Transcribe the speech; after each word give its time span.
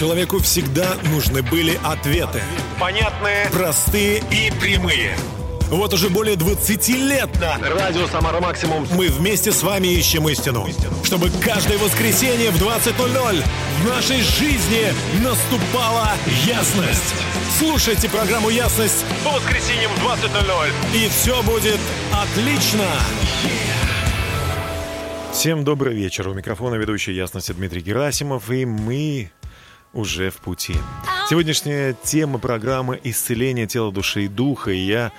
Человеку 0.00 0.38
всегда 0.38 0.94
нужны 1.12 1.42
были 1.42 1.78
ответы. 1.84 2.40
Понятные, 2.80 3.50
простые 3.52 4.24
и 4.30 4.50
прямые. 4.58 5.14
Вот 5.68 5.92
уже 5.92 6.08
более 6.08 6.36
20 6.36 6.88
лет 6.88 7.28
на 7.38 7.58
Радио 7.58 8.06
Самара 8.06 8.40
Максимум. 8.40 8.86
мы 8.92 9.08
вместе 9.08 9.52
с 9.52 9.62
вами 9.62 9.88
ищем 9.88 10.26
истину. 10.30 10.66
Чтобы 11.04 11.28
каждое 11.44 11.76
воскресенье 11.76 12.50
в 12.50 12.56
20.00 12.56 13.44
в 13.82 13.88
нашей 13.90 14.22
жизни 14.22 14.86
наступала 15.22 16.12
ясность. 16.46 17.14
Слушайте 17.58 18.08
программу 18.08 18.48
«Ясность» 18.48 19.04
По 19.22 19.32
воскресеньям 19.32 19.90
в 19.96 19.98
20.00. 20.02 20.70
и 20.94 21.08
все 21.10 21.42
будет 21.42 21.78
отлично. 22.10 22.86
Всем 25.34 25.62
добрый 25.62 25.94
вечер. 25.94 26.26
У 26.26 26.32
микрофона 26.32 26.76
ведущий 26.76 27.12
Ясности 27.12 27.52
Дмитрий 27.52 27.82
Герасимов, 27.82 28.50
и 28.50 28.64
мы 28.64 29.30
уже 29.92 30.30
в 30.30 30.36
пути. 30.36 30.74
Сегодняшняя 31.28 31.94
тема 32.02 32.38
программы 32.38 33.00
«Исцеление 33.02 33.66
тела, 33.66 33.92
души 33.92 34.24
и 34.24 34.28
духа». 34.28 34.70
И 34.70 34.78
я 34.78 35.12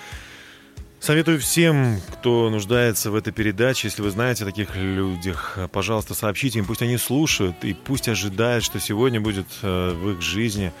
советую 1.00 1.40
всем, 1.40 2.00
кто 2.12 2.48
нуждается 2.48 3.10
в 3.10 3.14
этой 3.14 3.32
передаче, 3.32 3.88
если 3.88 4.02
вы 4.02 4.10
знаете 4.10 4.44
о 4.44 4.46
таких 4.46 4.76
людях, 4.76 5.58
пожалуйста, 5.72 6.14
сообщите 6.14 6.58
им, 6.58 6.64
пусть 6.64 6.82
они 6.82 6.96
слушают, 6.96 7.64
и 7.64 7.74
пусть 7.74 8.08
ожидают, 8.08 8.64
что 8.64 8.80
сегодня 8.80 9.20
будет 9.20 9.46
э, 9.62 9.92
в 9.92 10.12
их 10.12 10.22
жизни, 10.22 10.72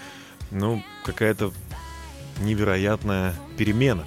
ну, 0.50 0.82
какая-то 1.04 1.52
невероятная 2.40 3.34
перемена. 3.56 4.04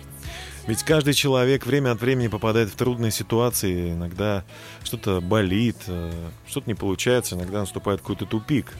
Ведь 0.67 0.81
каждый 0.83 1.13
человек 1.13 1.65
время 1.65 1.91
от 1.91 2.01
времени 2.01 2.27
попадает 2.27 2.69
в 2.69 2.75
трудные 2.75 3.11
ситуации. 3.11 3.91
Иногда 3.91 4.43
что-то 4.83 5.21
болит, 5.21 5.77
э, 5.87 6.11
что-то 6.47 6.67
не 6.67 6.73
получается, 6.73 7.35
иногда 7.35 7.59
наступает 7.59 8.01
какой-то 8.01 8.25
тупик. 8.25 8.73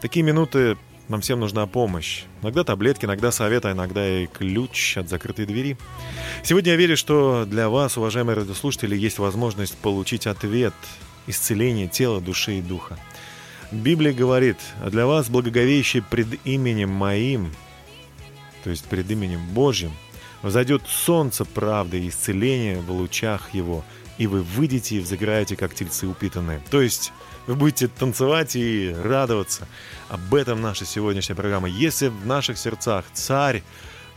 Такие 0.00 0.22
минуты 0.22 0.76
нам 1.08 1.20
всем 1.20 1.40
нужна 1.40 1.66
помощь. 1.66 2.24
Иногда 2.42 2.64
таблетки, 2.64 3.04
иногда 3.04 3.32
совет, 3.32 3.64
а 3.64 3.72
иногда 3.72 4.06
и 4.06 4.26
ключ 4.26 4.96
от 4.96 5.08
закрытой 5.08 5.44
двери. 5.44 5.76
Сегодня 6.42 6.72
я 6.72 6.76
верю, 6.76 6.96
что 6.96 7.44
для 7.46 7.68
вас, 7.68 7.98
уважаемые 7.98 8.36
радиослушатели, 8.36 8.96
есть 8.96 9.18
возможность 9.18 9.76
получить 9.76 10.26
ответ, 10.26 10.74
исцеление 11.26 11.88
тела, 11.88 12.20
души 12.20 12.58
и 12.58 12.62
духа. 12.62 12.98
Библия 13.72 14.12
говорит, 14.12 14.58
а 14.82 14.90
для 14.90 15.06
вас, 15.06 15.28
благоговеющие 15.28 16.02
пред 16.02 16.44
именем 16.44 16.90
моим, 16.90 17.52
то 18.64 18.70
есть 18.70 18.84
пред 18.86 19.10
именем 19.10 19.46
Божьим, 19.52 19.92
Взойдет 20.42 20.82
солнце 20.88 21.44
правды 21.44 22.00
и 22.00 22.08
исцеления 22.08 22.80
в 22.80 22.90
лучах 22.90 23.52
его, 23.52 23.84
и 24.16 24.26
вы 24.26 24.42
выйдете 24.42 24.96
и 24.96 25.00
взыграете, 25.00 25.54
как 25.54 25.74
тельцы 25.74 26.06
упитанные. 26.06 26.62
То 26.70 26.80
есть 26.80 27.12
вы 27.46 27.54
будете 27.56 27.88
танцевать 27.88 28.56
и 28.56 28.94
радоваться. 29.04 29.68
Об 30.10 30.34
этом 30.34 30.60
наша 30.60 30.84
сегодняшняя 30.84 31.36
программа. 31.36 31.68
Если 31.68 32.08
в 32.08 32.26
наших 32.26 32.58
сердцах 32.58 33.04
Царь, 33.12 33.62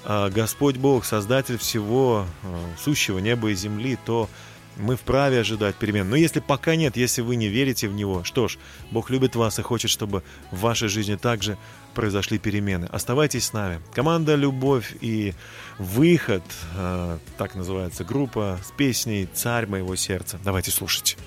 а, 0.04 0.32
Господь 0.32 0.78
Бог, 0.78 1.06
Создатель 1.06 1.60
всего 1.60 2.26
а, 2.42 2.66
сущего 2.84 3.20
неба 3.20 3.52
и 3.52 3.54
земли, 3.54 4.00
то 4.04 4.28
мы 4.76 4.96
вправе 4.96 5.42
ожидать 5.42 5.76
перемен. 5.76 6.10
Но 6.10 6.16
если 6.16 6.40
пока 6.40 6.76
нет, 6.76 6.98
если 6.98 7.22
вы 7.22 7.36
не 7.36 7.48
верите 7.48 7.88
в 7.88 7.94
Него, 7.94 8.24
что 8.24 8.48
ж, 8.48 8.58
Бог 8.90 9.12
любит 9.12 9.36
вас 9.36 9.60
и 9.60 9.62
хочет, 9.62 9.92
чтобы 9.92 10.24
в 10.50 10.62
вашей 10.62 10.88
жизни 10.88 11.14
также 11.14 11.60
произошли 11.94 12.40
перемены. 12.40 12.86
Оставайтесь 12.86 13.46
с 13.46 13.54
нами. 13.54 13.80
Команда 13.94 14.34
«Любовь» 14.34 14.96
и 15.00 15.36
«Выход», 15.78 16.44
э, 16.76 17.20
так 17.38 17.54
называется 17.54 18.04
группа, 18.04 18.60
с 18.68 18.72
песней 18.72 19.30
«Царь 19.32 19.68
моего 19.68 19.96
сердца». 19.96 20.40
Давайте 20.44 20.72
слушать. 20.72 21.18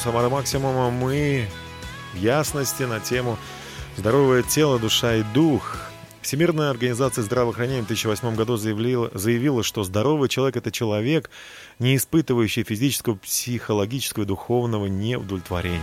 Самара 0.00 0.30
Максимума. 0.30 0.90
Мы 0.90 1.46
в 2.14 2.16
ясности 2.16 2.84
на 2.84 3.00
тему 3.00 3.38
«Здоровое 3.98 4.42
тело, 4.42 4.78
душа 4.78 5.16
и 5.16 5.22
дух». 5.22 5.76
Всемирная 6.22 6.70
организация 6.70 7.22
здравоохранения 7.22 7.82
в 7.82 7.86
2008 7.86 8.34
году 8.34 8.56
заявила, 8.56 9.10
заявила, 9.12 9.62
что 9.62 9.84
здоровый 9.84 10.30
человек– 10.30 10.56
это 10.58 10.72
человек, 10.72 11.28
не 11.78 11.96
испытывающий 11.96 12.62
физического, 12.62 13.16
психологического 13.16 14.22
и 14.22 14.26
духовного 14.26 14.86
неудовлетворения. 14.86 15.80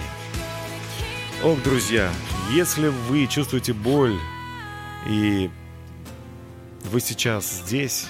Ох, 1.43 1.61
друзья, 1.61 2.11
если 2.51 2.87
вы 2.87 3.27
чувствуете 3.27 3.73
боль 3.73 4.17
и 5.07 5.51
вы 6.85 7.01
сейчас 7.01 7.61
здесь, 7.63 8.07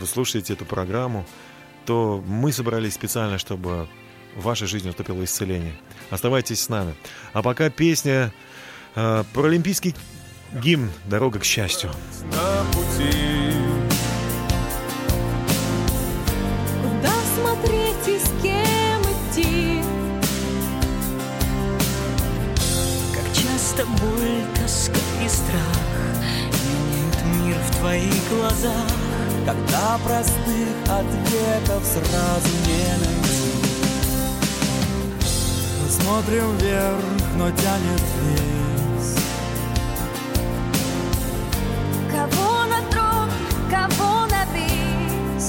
вы 0.00 0.06
слушаете 0.06 0.54
эту 0.54 0.64
программу, 0.64 1.26
то 1.84 2.24
мы 2.26 2.50
собрались 2.50 2.94
специально, 2.94 3.36
чтобы 3.36 3.88
в 4.36 4.42
вашей 4.42 4.66
жизни 4.66 4.88
наступило 4.88 5.22
исцеление. 5.24 5.74
Оставайтесь 6.10 6.60
с 6.60 6.68
нами. 6.68 6.94
А 7.32 7.42
пока 7.42 7.70
песня 7.70 8.32
э, 8.94 9.24
про 9.32 9.44
олимпийский 9.44 9.94
гимн 10.52 10.90
«Дорога 11.06 11.38
к 11.38 11.44
счастью». 11.44 11.90
на 12.30 12.64
пути. 12.72 13.54
Куда 16.82 17.12
смотреть 17.34 18.08
и 18.08 18.18
с 18.18 18.42
кем 18.42 19.02
идти? 19.02 19.82
Как 23.14 23.32
часто 23.34 23.86
боль, 23.86 24.44
тоска 24.60 25.00
и 25.24 25.28
страх 25.28 25.78
Меняют 26.64 27.24
мир 27.36 27.56
в 27.56 27.76
твоих 27.78 28.28
глазах 28.30 28.88
Когда 29.46 29.98
простых 30.04 30.68
ответов 30.88 31.84
сразу 31.84 32.48
не 32.66 33.04
найти 33.04 33.13
смотрим 36.04 36.56
вверх, 36.58 37.04
но 37.38 37.50
тянет 37.50 38.02
вниз. 38.18 39.16
Кого 42.10 42.64
на 42.66 42.82
трон, 42.90 43.30
кого 43.70 44.26
на 44.26 44.44
бис? 44.52 45.48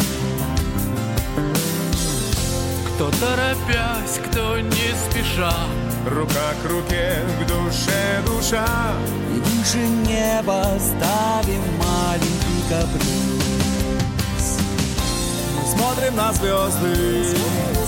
Кто 2.95 3.11
торопясь, 3.11 4.19
кто 4.29 4.59
не 4.59 4.95
спеша. 5.09 5.53
Рука 6.09 6.53
к 6.63 6.69
руке, 6.69 7.19
к 7.39 7.47
душе 7.47 8.21
душа. 8.25 8.93
И 9.35 9.39
выше 9.39 9.79
неба 10.07 10.77
ставим 10.79 11.63
маленький 11.79 12.61
каприз. 12.69 14.59
Мы 15.57 15.77
смотрим 15.77 16.15
на 16.15 16.31
звезды. 16.31 16.87
Любить 16.87 17.84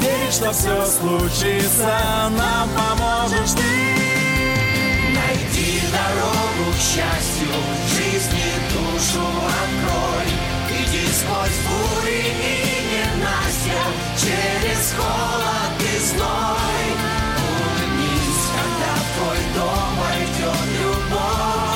верить, 0.00 0.34
что 0.34 0.52
все 0.52 0.86
случится, 0.86 2.30
нам 2.30 2.68
поможешь 2.70 3.52
ты. 3.52 3.98
Найди 5.14 5.80
дорогу 5.90 6.72
к 6.72 6.80
счастью, 6.80 7.48
жизни 7.94 8.48
душу 8.72 9.26
открой. 9.62 10.28
Иди 10.70 11.06
сквозь 11.12 11.58
бури 11.66 12.22
и 12.42 12.56
ненастья, 12.92 13.82
через 14.16 14.94
холод 14.96 15.80
и 15.80 15.98
зной. 15.98 16.86
Улыбнись, 17.48 18.44
когда 18.56 18.92
твой 19.14 19.40
дом 19.54 19.90
войдет 19.98 20.68
любовь. 20.80 21.67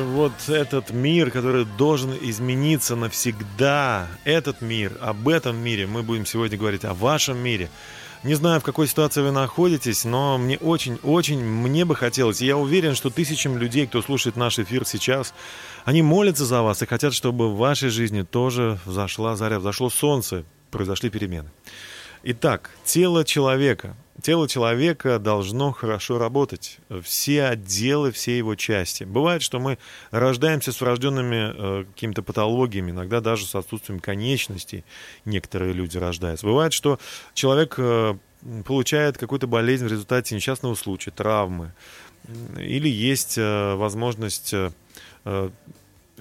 Вот 0.00 0.32
этот 0.48 0.90
мир, 0.90 1.30
который 1.30 1.64
должен 1.64 2.12
измениться 2.20 2.96
навсегда, 2.96 4.06
этот 4.24 4.60
мир, 4.60 4.96
об 5.00 5.28
этом 5.28 5.56
мире 5.56 5.86
мы 5.86 6.02
будем 6.02 6.26
сегодня 6.26 6.56
говорить, 6.56 6.84
о 6.84 6.94
вашем 6.94 7.38
мире. 7.38 7.68
Не 8.22 8.34
знаю, 8.34 8.60
в 8.60 8.64
какой 8.64 8.86
ситуации 8.86 9.20
вы 9.20 9.32
находитесь, 9.32 10.04
но 10.04 10.38
мне 10.38 10.56
очень-очень, 10.58 11.40
мне 11.40 11.84
бы 11.84 11.96
хотелось, 11.96 12.40
я 12.40 12.56
уверен, 12.56 12.94
что 12.94 13.10
тысячам 13.10 13.58
людей, 13.58 13.86
кто 13.86 14.00
слушает 14.00 14.36
наш 14.36 14.58
эфир 14.58 14.86
сейчас, 14.86 15.34
они 15.84 16.02
молятся 16.02 16.44
за 16.44 16.62
вас 16.62 16.82
и 16.82 16.86
хотят, 16.86 17.14
чтобы 17.14 17.50
в 17.50 17.56
вашей 17.56 17.90
жизни 17.90 18.22
тоже 18.22 18.78
взошла 18.84 19.34
заря, 19.34 19.58
взошло 19.58 19.90
солнце, 19.90 20.44
произошли 20.70 21.10
перемены. 21.10 21.50
Итак, 22.22 22.70
тело 22.84 23.24
человека. 23.24 23.96
Тело 24.22 24.48
человека 24.48 25.18
должно 25.18 25.72
хорошо 25.72 26.16
работать. 26.16 26.78
Все 27.02 27.44
отделы, 27.44 28.12
все 28.12 28.38
его 28.38 28.54
части. 28.54 29.02
Bывает, 29.02 29.42
что 29.42 29.58
мы 29.58 29.78
рождаемся 30.12 30.70
с 30.70 30.80
врожденными 30.80 31.52
э, 31.54 31.84
какими-то 31.86 32.22
патологиями, 32.22 32.92
иногда 32.92 33.20
даже 33.20 33.46
с 33.46 33.54
отсутствием 33.56 33.98
конечностей 33.98 34.84
некоторые 35.24 35.72
люди 35.72 35.98
рождаются. 35.98 36.46
Бывает, 36.46 36.72
что 36.72 37.00
человек 37.34 37.74
э, 37.78 38.16
получает 38.64 39.18
какую-то 39.18 39.48
болезнь 39.48 39.86
в 39.86 39.90
результате 39.90 40.36
несчастного 40.36 40.76
случая, 40.76 41.10
травмы. 41.10 41.72
Или 42.58 42.88
есть 42.88 43.36
э, 43.38 43.74
возможность 43.74 44.54
э, 44.54 44.70
э, 45.24 45.50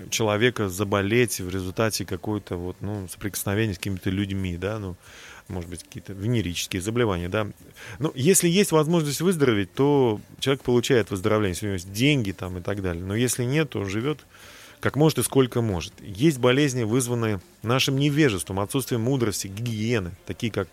человека 0.10 0.70
заболеть 0.70 1.40
в 1.40 1.50
результате 1.50 2.06
какой-то 2.06 2.56
вот, 2.56 2.78
ну, 2.82 3.08
соприкосновения 3.08 3.74
с 3.74 3.78
какими-то 3.78 4.10
людьми, 4.10 4.58
да, 4.58 4.80
ну, 4.80 4.96
может 5.52 5.70
быть, 5.70 5.84
какие-то 5.84 6.14
венерические 6.14 6.82
заболевания, 6.82 7.30
да. 7.30 7.48
Но 8.00 8.12
если 8.16 8.50
есть 8.50 8.72
возможность 8.72 9.22
выздороветь, 9.22 9.74
то 9.74 10.20
человек 10.40 10.64
получает 10.64 11.12
выздоровление, 11.12 11.52
если 11.52 11.66
у 11.66 11.70
него 11.70 11.76
есть 11.76 11.92
деньги 11.92 12.32
там 12.32 12.58
и 12.58 12.62
так 12.62 12.82
далее. 12.82 13.04
Но 13.04 13.16
если 13.16 13.44
нет, 13.44 13.72
то 13.72 13.80
он 13.80 13.90
живет 13.90 14.20
как 14.82 14.96
может 14.96 15.20
и 15.20 15.24
сколько 15.24 15.62
может. 15.62 15.94
Есть 16.02 16.40
болезни, 16.40 16.84
вызванные 16.84 17.40
нашим 17.62 17.98
невежеством, 17.98 18.60
отсутствием 18.60 19.02
мудрости, 19.02 19.48
гигиены, 19.48 20.12
такие 20.26 20.52
как 20.52 20.68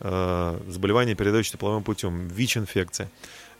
э, 0.00 0.60
заболевания, 0.68 1.14
передающиеся 1.14 1.56
половым 1.56 1.82
путем, 1.82 2.28
ВИЧ-инфекция, 2.28 3.10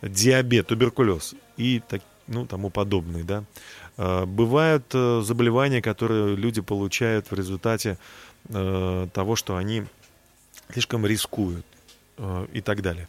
диабет, 0.02 0.66
туберкулез 0.66 1.34
и 1.56 1.80
так, 1.88 2.02
ну, 2.26 2.46
тому 2.46 2.68
подобные, 2.68 3.24
да. 3.24 3.44
Э, 3.96 4.26
бывают 4.26 4.84
э, 4.92 5.22
заболевания, 5.24 5.80
которые 5.80 6.36
люди 6.36 6.60
получают 6.60 7.30
в 7.30 7.34
результате 7.34 7.96
э, 8.50 9.08
того, 9.12 9.36
что 9.36 9.56
они 9.56 9.84
слишком 10.72 11.06
рискуют 11.06 11.66
э, 12.18 12.46
и 12.52 12.60
так 12.60 12.82
далее. 12.82 13.08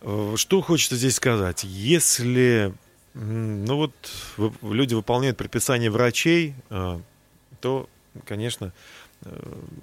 Э, 0.00 0.34
Что 0.36 0.60
хочется 0.60 0.96
здесь 0.96 1.16
сказать? 1.16 1.64
Если 1.64 2.72
ну 3.14 3.76
вот 3.76 3.92
люди 4.62 4.94
выполняют 4.94 5.36
предписание 5.36 5.90
врачей, 5.90 6.54
э, 6.70 6.98
то, 7.60 7.88
конечно, 8.26 8.72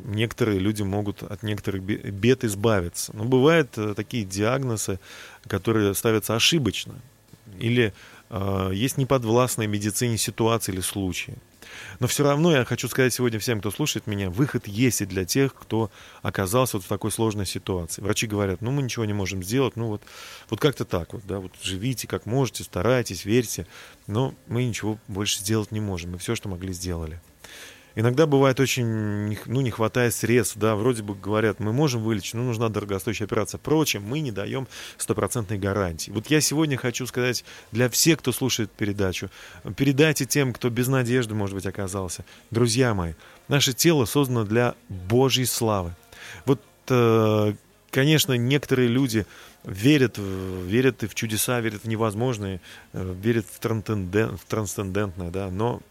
некоторые 0.03 0.59
люди 0.59 0.81
могут 0.81 1.23
от 1.23 1.43
некоторых 1.43 1.81
бе- 1.83 1.97
бед 1.97 2.43
избавиться. 2.43 3.15
Но 3.15 3.23
бывают 3.23 3.77
такие 3.95 4.25
диагнозы, 4.25 4.99
которые 5.47 5.93
ставятся 5.95 6.35
ошибочно. 6.35 6.95
Или 7.57 7.93
есть 8.73 8.97
неподвластные 8.97 9.67
медицине 9.67 10.17
ситуации 10.17 10.73
или 10.73 10.81
случаи. 10.81 11.35
Но 11.99 12.07
все 12.07 12.23
равно 12.23 12.51
я 12.51 12.65
хочу 12.65 12.87
сказать 12.87 13.13
сегодня 13.13 13.39
всем, 13.39 13.59
кто 13.59 13.71
слушает 13.71 14.07
меня, 14.07 14.29
выход 14.29 14.67
есть 14.67 15.01
и 15.01 15.05
для 15.05 15.25
тех, 15.25 15.53
кто 15.53 15.91
оказался 16.21 16.77
вот 16.77 16.85
в 16.85 16.87
такой 16.87 17.11
сложной 17.11 17.45
ситуации. 17.45 18.01
Врачи 18.01 18.27
говорят, 18.27 18.61
ну 18.61 18.71
мы 18.71 18.81
ничего 18.81 19.05
не 19.05 19.13
можем 19.13 19.43
сделать, 19.43 19.75
ну 19.75 19.87
вот, 19.87 20.01
вот 20.49 20.59
как-то 20.59 20.85
так 20.85 21.13
вот, 21.13 21.25
да, 21.25 21.39
вот 21.39 21.51
живите 21.61 22.07
как 22.07 22.25
можете, 22.25 22.63
старайтесь, 22.63 23.25
верьте, 23.25 23.67
но 24.07 24.33
мы 24.47 24.63
ничего 24.63 24.97
больше 25.07 25.39
сделать 25.39 25.71
не 25.71 25.79
можем, 25.79 26.11
мы 26.11 26.17
все, 26.17 26.35
что 26.35 26.49
могли, 26.49 26.73
сделали. 26.73 27.21
Иногда 27.99 28.25
бывает 28.27 28.61
очень, 28.61 29.37
ну, 29.45 29.59
не 29.59 29.71
хватает 29.71 30.13
средств, 30.13 30.55
да, 30.55 30.77
вроде 30.77 31.03
бы 31.03 31.15
говорят, 31.15 31.59
мы 31.59 31.73
можем 31.73 32.01
вылечить, 32.01 32.33
но 32.33 32.43
нужна 32.43 32.69
дорогостоящая 32.69 33.25
операция. 33.25 33.57
Впрочем, 33.57 34.03
мы 34.03 34.21
не 34.21 34.31
даем 34.31 34.69
стопроцентной 34.95 35.57
гарантии. 35.57 36.09
Вот 36.09 36.27
я 36.27 36.39
сегодня 36.39 36.77
хочу 36.77 37.05
сказать 37.07 37.43
для 37.73 37.89
всех, 37.89 38.19
кто 38.19 38.31
слушает 38.31 38.71
передачу, 38.71 39.29
передайте 39.75 40.23
тем, 40.23 40.53
кто 40.53 40.69
без 40.69 40.87
надежды, 40.87 41.35
может 41.35 41.55
быть, 41.55 41.65
оказался. 41.65 42.23
Друзья 42.51 42.93
мои, 42.93 43.15
наше 43.49 43.73
тело 43.73 44.05
создано 44.05 44.45
для 44.45 44.75
Божьей 44.87 45.45
славы. 45.45 45.93
Вот, 46.45 46.61
э, 46.87 47.53
конечно, 47.91 48.31
некоторые 48.31 48.87
люди 48.87 49.25
верят, 49.65 50.17
верят 50.17 51.03
и 51.03 51.07
в 51.07 51.15
чудеса, 51.15 51.59
верят 51.59 51.83
в 51.83 51.87
невозможное, 51.89 52.61
э, 52.93 53.15
верят 53.21 53.45
в, 53.51 53.59
трансценден- 53.59 54.37
в 54.37 54.45
трансцендентное, 54.45 55.31
да, 55.31 55.51
но 55.51 55.81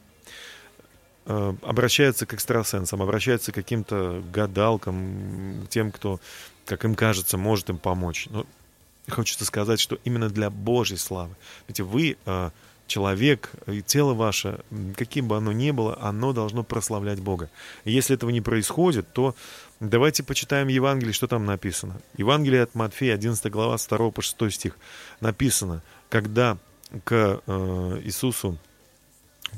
обращаются 1.28 2.24
к 2.24 2.34
экстрасенсам, 2.34 3.02
обращаются 3.02 3.52
к 3.52 3.54
каким-то 3.54 4.22
гадалкам, 4.32 5.66
тем, 5.68 5.92
кто, 5.92 6.20
как 6.64 6.84
им 6.84 6.94
кажется, 6.94 7.36
может 7.36 7.68
им 7.68 7.78
помочь. 7.78 8.28
Но 8.30 8.46
хочется 9.10 9.44
сказать, 9.44 9.78
что 9.78 9.98
именно 10.04 10.30
для 10.30 10.48
Божьей 10.50 10.96
славы. 10.96 11.34
Знаете, 11.66 11.82
вы 11.82 12.16
э, 12.24 12.50
человек, 12.86 13.52
и 13.66 13.82
тело 13.82 14.14
ваше, 14.14 14.60
каким 14.96 15.28
бы 15.28 15.36
оно 15.36 15.52
ни 15.52 15.70
было, 15.70 15.98
оно 16.00 16.32
должно 16.32 16.64
прославлять 16.64 17.20
Бога. 17.20 17.50
И 17.84 17.92
если 17.92 18.16
этого 18.16 18.30
не 18.30 18.40
происходит, 18.40 19.12
то 19.12 19.34
давайте 19.80 20.22
почитаем 20.22 20.68
Евангелие, 20.68 21.12
что 21.12 21.26
там 21.28 21.44
написано. 21.44 22.00
Евангелие 22.16 22.62
от 22.62 22.74
Матфея, 22.74 23.14
11 23.14 23.50
глава, 23.52 23.78
с 23.78 23.86
2 23.86 24.10
по 24.10 24.22
6 24.22 24.50
стих 24.50 24.78
написано, 25.20 25.82
когда 26.08 26.56
к 27.04 27.42
э, 27.46 28.00
Иисусу 28.04 28.58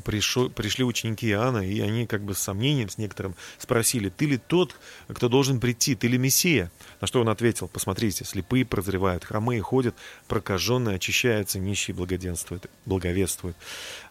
пришо- 0.04 0.50
пришли 0.50 0.84
ученики 0.84 1.28
Иоанна, 1.30 1.58
и 1.66 1.80
они 1.80 2.06
как 2.06 2.22
бы 2.22 2.34
с 2.34 2.38
сомнением, 2.38 2.88
с 2.88 2.98
некоторым 2.98 3.34
спросили, 3.58 4.08
ты 4.08 4.26
ли 4.26 4.38
тот, 4.38 4.76
кто 5.08 5.28
должен 5.28 5.60
прийти, 5.60 5.94
ты 5.94 6.08
ли 6.08 6.18
Мессия? 6.18 6.70
На 7.00 7.06
что 7.06 7.20
он 7.20 7.28
ответил, 7.28 7.68
посмотрите, 7.68 8.24
слепые 8.24 8.64
прозревают, 8.64 9.24
хромые 9.24 9.60
ходят, 9.60 9.94
прокаженные 10.28 10.96
очищаются, 10.96 11.58
нищие 11.58 11.94
благоденствуют, 11.94 12.70
благовествуют. 12.86 13.56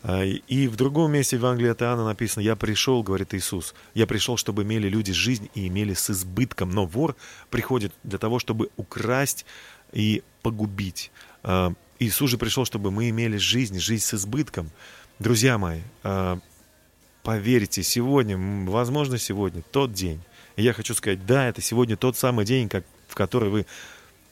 А, 0.03 0.24
И 0.24 0.67
в 0.67 0.75
другом 0.75 1.12
месте 1.12 1.38
в 1.38 1.39
Евангелии 1.39 1.71
от 1.71 1.81
Иоанна 1.81 2.05
написано, 2.05 2.43
я 2.43 2.55
пришел, 2.55 3.03
говорит 3.03 3.33
Иисус, 3.33 3.74
я 3.93 4.07
пришел, 4.07 4.38
чтобы 4.38 4.63
имели 4.63 4.89
люди 4.89 5.13
жизнь 5.13 5.50
и 5.55 5.67
имели 5.67 5.93
с 5.93 6.09
избытком, 6.09 6.71
но 6.71 6.86
вор 6.86 7.15
приходит 7.50 7.93
для 8.03 8.17
того, 8.17 8.39
чтобы 8.39 8.69
украсть 8.77 9.45
и 9.91 10.24
погубить. 10.41 11.12
А, 11.43 11.74
Иисус 12.00 12.29
же 12.29 12.38
пришел, 12.38 12.63
чтобы 12.65 12.91
мы 12.91 13.09
имели 13.09 13.38
жизнь, 13.38 13.77
жизнь 13.79 14.03
с 14.03 14.13
избытком. 14.13 14.71
Друзья 15.19 15.57
мои, 15.57 15.81
а, 16.01 16.39
поверьте, 17.23 17.83
сегодня, 17.83 18.38
возможно, 18.38 19.17
сегодня 19.17 19.61
тот 19.61 19.91
день. 19.91 20.21
Я 20.55 20.71
хочу 20.71 20.93
сказать, 20.93 21.25
да, 21.25 21.49
это 21.49 21.61
сегодня 21.61 21.97
тот 21.97 22.15
самый 22.15 22.45
день, 22.45 22.69
как, 22.69 22.85
в 23.09 23.15
который 23.15 23.49
вы, 23.49 23.65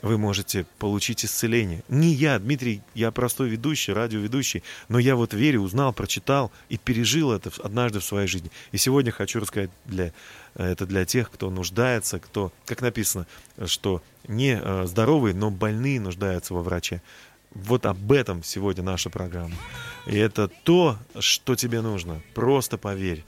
вы 0.01 0.17
можете 0.17 0.65
получить 0.79 1.25
исцеление. 1.25 1.83
Не 1.89 2.13
я, 2.13 2.39
Дмитрий, 2.39 2.81
я 2.95 3.11
простой 3.11 3.49
ведущий, 3.49 3.91
радиоведущий, 3.91 4.63
но 4.87 4.97
я 4.97 5.17
вот 5.17 5.33
верю, 5.33 5.59
узнал, 5.63 5.91
прочитал 5.91 6.53
и 6.69 6.77
пережил 6.77 7.33
это 7.33 7.51
однажды 7.61 7.99
в 7.99 8.05
своей 8.05 8.29
жизни. 8.29 8.49
И 8.71 8.77
сегодня 8.77 9.11
хочу 9.11 9.41
рассказать 9.41 9.71
для, 9.83 10.13
это 10.55 10.85
для 10.85 11.03
тех, 11.03 11.29
кто 11.29 11.49
нуждается, 11.49 12.17
кто, 12.19 12.53
как 12.65 12.79
написано, 12.79 13.27
что 13.65 14.01
не 14.25 14.57
э, 14.57 14.85
здоровые, 14.85 15.35
но 15.35 15.51
больные 15.51 15.99
нуждаются 15.99 16.53
во 16.53 16.61
враче. 16.61 17.01
Вот 17.63 17.85
об 17.85 18.11
этом 18.11 18.43
сегодня 18.43 18.83
наша 18.83 19.09
программа. 19.09 19.55
И 20.05 20.15
это 20.15 20.47
то, 20.47 20.97
что 21.19 21.55
тебе 21.55 21.81
нужно. 21.81 22.21
Просто 22.33 22.77
поверь. 22.77 23.25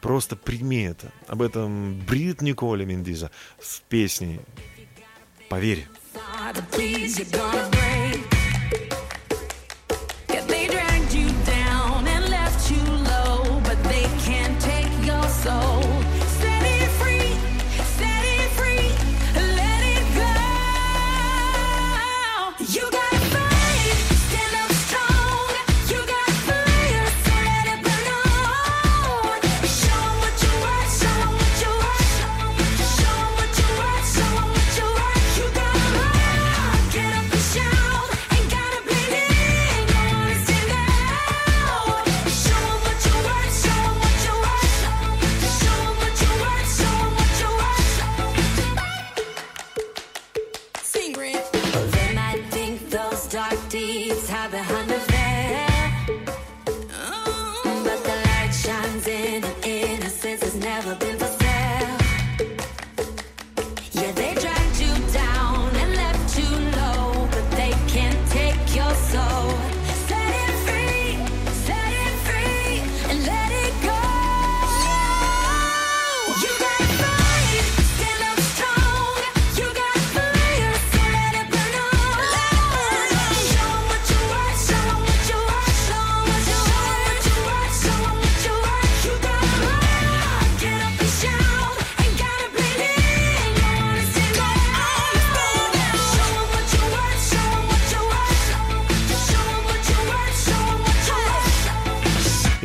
Просто 0.00 0.36
прими 0.36 0.82
это. 0.82 1.12
Об 1.26 1.42
этом 1.42 1.98
Брит 2.00 2.40
Николя 2.40 2.84
Мендиза 2.86 3.30
с 3.60 3.80
песней 3.88 4.40
«Поверь». 5.48 5.86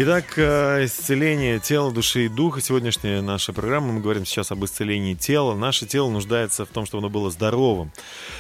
Итак, 0.02 0.38
э, 0.38 0.86
исцеление 0.86 1.60
тела, 1.60 1.92
души 1.92 2.28
и 2.28 2.30
духа. 2.30 2.62
Сегодняшняя 2.62 3.22
наша 3.22 3.52
программа, 3.52 3.92
мы 3.92 4.00
говорим 4.00 4.26
сейчас 4.26 4.50
об 4.50 4.64
исцелении 4.64 5.14
тела. 5.14 5.56
Наше 5.56 5.86
тело 5.86 6.10
нуждается 6.10 6.66
в 6.66 6.70
том, 6.70 6.86
чтобы 6.86 7.00
оно 7.00 7.10
было 7.10 7.30
здоровым. 7.30 7.92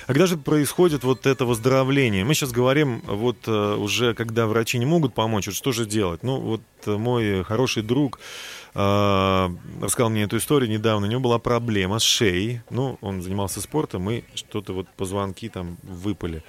А 0.05 0.13
когда 0.13 0.25
же 0.25 0.37
происходит 0.37 1.03
вот 1.03 1.25
это 1.25 1.43
выздоровление? 1.43 2.23
Мы 2.23 2.33
сейчас 2.33 2.53
говорим, 2.53 3.01
вот 3.05 3.39
э, 3.45 3.75
уже 3.75 4.13
когда 4.13 4.47
врачи 4.47 4.77
не 4.77 4.85
могут 4.85 5.13
помочь, 5.13 5.47
вот 5.47 5.55
что 5.57 5.73
же 5.73 5.85
делать? 5.85 6.23
Ну, 6.23 6.39
вот 6.39 6.61
э, 6.85 6.95
мой 6.95 7.43
хороший 7.43 7.83
друг 7.83 8.21
э, 8.73 9.49
рассказал 9.81 10.09
мне 10.09 10.23
эту 10.23 10.37
историю 10.37 10.69
недавно. 10.69 11.07
У 11.07 11.09
него 11.09 11.21
была 11.21 11.39
проблема 11.39 11.99
с 11.99 12.03
шеей. 12.03 12.61
Ну, 12.69 12.97
он 13.01 13.21
занимался 13.21 13.61
спортом, 13.61 14.09
и 14.09 14.23
что-то 14.35 14.73
вот 14.73 14.87
позвонки 14.97 15.49
там 15.49 15.77
выпали, 15.83 16.43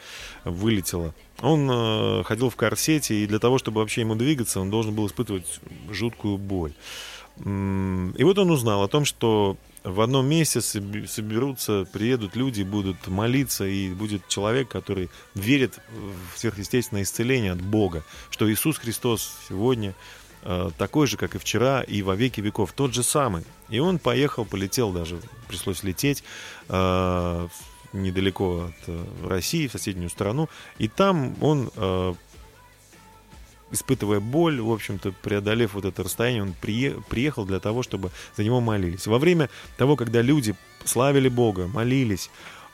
вылетело. 0.44 1.14
Он 1.40 1.68
э, 1.70 2.22
ходил 2.24 2.50
в 2.50 2.56
корсете, 2.56 3.14
и 3.14 3.26
для 3.26 3.38
того, 3.38 3.58
чтобы 3.58 3.80
вообще 3.80 4.02
ему 4.02 4.14
двигаться, 4.14 4.60
он 4.60 4.70
должен 4.70 4.94
был 4.94 5.06
испытывать 5.06 5.60
жуткую 5.90 6.38
боль. 6.38 6.72
И 7.38 8.24
вот 8.24 8.38
он 8.38 8.50
узнал 8.50 8.82
о 8.82 8.88
том, 8.88 9.06
что 9.06 9.56
в 9.82 10.02
одном 10.02 10.26
месте 10.26 10.60
соберутся, 10.60 11.86
приедут 11.90 12.36
люди, 12.36 12.62
будут 12.62 13.06
молиться, 13.08 13.66
и 13.66 13.88
будет 13.90 14.28
человек, 14.28 14.68
который 14.68 15.08
верит 15.34 15.78
в 16.34 16.38
сверхъестественное 16.38 17.02
исцеление 17.02 17.52
от 17.52 17.62
Бога, 17.62 18.04
что 18.30 18.50
Иисус 18.50 18.76
Христос 18.76 19.32
сегодня 19.48 19.94
такой 20.78 21.06
же, 21.06 21.16
как 21.16 21.34
и 21.34 21.38
вчера, 21.38 21.82
и 21.82 22.02
во 22.02 22.16
веки 22.16 22.40
веков, 22.40 22.72
тот 22.72 22.94
же 22.94 23.02
самый. 23.02 23.44
И 23.68 23.78
он 23.78 23.98
поехал, 23.98 24.44
полетел 24.44 24.90
даже, 24.92 25.20
пришлось 25.48 25.82
лететь 25.82 26.24
э, 26.68 27.48
недалеко 27.92 28.66
от 28.66 28.88
э, 28.88 29.04
России, 29.26 29.66
в 29.66 29.72
соседнюю 29.72 30.10
страну, 30.10 30.48
и 30.78 30.88
там 30.88 31.34
он 31.42 31.70
э, 31.76 32.14
испытывая 33.70 34.20
боль, 34.20 34.60
в 34.60 34.72
общем-то, 34.72 35.12
преодолев 35.22 35.74
вот 35.74 35.84
это 35.84 36.02
расстояние, 36.02 36.42
он 36.42 36.54
прие- 36.60 37.02
приехал 37.08 37.44
для 37.44 37.60
того, 37.60 37.82
чтобы 37.82 38.10
за 38.36 38.44
него 38.44 38.60
молились. 38.60 39.06
Во 39.06 39.18
время 39.18 39.48
того, 39.76 39.96
когда 39.96 40.22
люди 40.22 40.54
славили 40.84 41.28
Бога, 41.28 41.66
молились, 41.66 42.30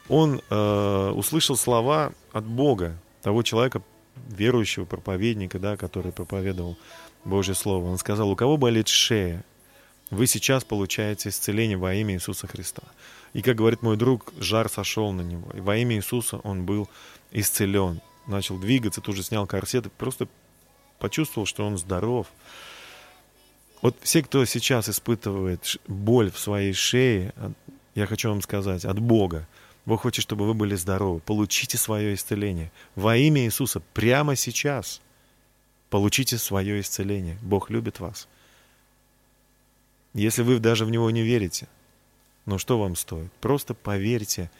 он 0.08 0.40
э, 0.49 1.12
услышал 1.14 1.56
слова 1.56 2.12
от 2.32 2.44
Бога, 2.44 2.96
того 3.23 3.42
человека, 3.42 3.82
верующего 4.28 4.85
проповедника, 4.85 5.58
да, 5.58 5.76
который 5.76 6.12
проповедовал 6.12 6.78
Божье 7.26 7.54
Слово. 7.54 7.87
Он 7.90 7.99
сказал, 7.99 8.30
у 8.30 8.37
кого 8.37 8.56
болит 8.56 8.88
шея, 8.88 9.45
вы 10.11 10.26
сейчас 10.26 10.64
получаете 10.64 11.28
исцеление 11.28 11.76
во 11.76 11.92
имя 11.95 12.14
Иисуса 12.14 12.47
Христа. 12.47 12.83
И, 13.33 13.42
как 13.42 13.56
говорит 13.56 13.83
мой 13.83 13.97
друг, 13.97 14.33
жар 14.38 14.68
сошел 14.68 15.12
на 15.12 15.23
него. 15.23 15.50
И 15.52 15.61
во 15.61 15.76
имя 15.76 15.97
Иисуса 15.97 16.38
он 16.38 16.64
был 16.64 16.88
исцелен. 17.33 18.00
Начал 18.26 18.59
двигаться, 18.59 19.00
тут 19.00 19.16
же 19.16 19.23
снял 19.23 19.47
корсет 19.47 19.87
и 19.87 19.90
просто 19.90 20.28
почувствовал, 20.99 21.47
что 21.47 21.66
он 21.66 21.76
здоров. 21.76 22.28
Вот 23.83 23.97
все, 24.00 24.23
кто 24.23 24.45
сейчас 24.45 24.88
испытывает 24.88 25.76
боль 25.87 26.30
в 26.30 26.38
своей 26.38 26.73
шее, 26.73 27.35
я 27.95 28.06
хочу 28.06 28.28
вам 28.28 28.42
сказать, 28.42 28.85
от 28.85 28.99
Бога. 28.99 29.47
Бог 29.85 30.02
хочет, 30.02 30.23
чтобы 30.23 30.47
вы 30.47 30.54
были 30.54 30.75
здоровы. 30.75 31.21
Получите 31.21 31.78
свое 31.78 32.14
исцеление. 32.14 32.73
Во 32.95 33.16
имя 33.16 33.45
Иисуса 33.45 33.80
прямо 33.92 34.35
сейчас 34.35 35.00
получите 35.90 36.38
свое 36.38 36.81
исцеление. 36.81 37.38
Бог 37.43 37.71
любит 37.71 38.00
вас. 38.00 38.28
Если 40.14 40.43
вы 40.43 40.59
даже 40.59 40.85
в 40.85 40.90
Него 40.90 41.11
не 41.11 41.23
верите, 41.23 41.69
ну 42.47 42.59
что 42.59 42.78
вам 42.78 42.97
стоит? 42.97 43.33
Просто 43.40 43.75
поверьте, 43.75 44.50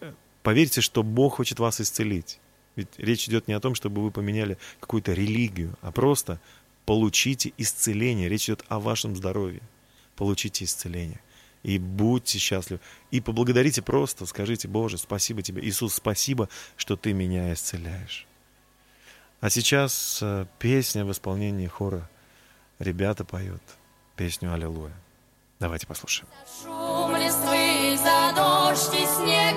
э, 0.00 0.12
Поверьте, 0.48 0.80
что 0.80 1.02
Бог 1.02 1.36
хочет 1.36 1.58
вас 1.58 1.78
исцелить. 1.78 2.40
Ведь 2.74 2.88
речь 2.96 3.28
идет 3.28 3.48
не 3.48 3.52
о 3.52 3.60
том, 3.60 3.74
чтобы 3.74 4.02
вы 4.02 4.10
поменяли 4.10 4.56
какую-то 4.80 5.12
религию, 5.12 5.74
а 5.82 5.92
просто 5.92 6.40
получите 6.86 7.52
исцеление. 7.58 8.30
Речь 8.30 8.46
идет 8.48 8.64
о 8.68 8.80
вашем 8.80 9.14
здоровье. 9.14 9.60
Получите 10.16 10.64
исцеление. 10.64 11.20
И 11.64 11.78
будьте 11.78 12.38
счастливы. 12.38 12.80
И 13.10 13.20
поблагодарите 13.20 13.82
просто, 13.82 14.24
скажите, 14.24 14.68
Боже, 14.68 14.96
спасибо 14.96 15.42
тебе. 15.42 15.62
Иисус, 15.62 15.94
спасибо, 15.94 16.48
что 16.76 16.96
ты 16.96 17.12
меня 17.12 17.52
исцеляешь. 17.52 18.26
А 19.40 19.50
сейчас 19.50 20.18
э, 20.20 20.46
песня 20.58 21.04
в 21.04 21.12
исполнении 21.12 21.68
хора. 21.68 22.08
Ребята 22.80 23.24
поют 23.24 23.62
песню 24.16 24.52
«Аллилуйя». 24.52 24.94
Давайте 25.60 25.86
послушаем. 25.86 26.28
Шум 26.62 27.14
листвы, 27.16 27.96
за 27.96 28.32
дождь 28.34 28.94
и 28.94 29.06
снег 29.06 29.54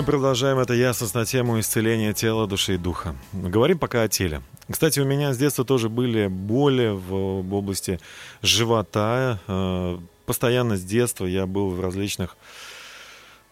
Мы 0.00 0.06
продолжаем 0.06 0.58
это 0.58 0.72
ясность 0.72 1.14
на 1.14 1.26
тему 1.26 1.60
исцеления 1.60 2.14
тела, 2.14 2.46
души 2.46 2.76
и 2.76 2.78
духа. 2.78 3.14
Говорим 3.34 3.78
пока 3.78 4.00
о 4.00 4.08
теле. 4.08 4.40
Кстати, 4.70 4.98
у 4.98 5.04
меня 5.04 5.34
с 5.34 5.36
детства 5.36 5.62
тоже 5.62 5.90
были 5.90 6.26
боли 6.26 6.88
в, 6.88 7.42
в 7.42 7.54
области 7.54 8.00
живота. 8.40 9.38
Э, 9.46 9.98
Постоянно 10.24 10.78
с 10.78 10.82
детства 10.82 11.26
я 11.26 11.44
был 11.44 11.68
в 11.68 11.82
различных 11.82 12.38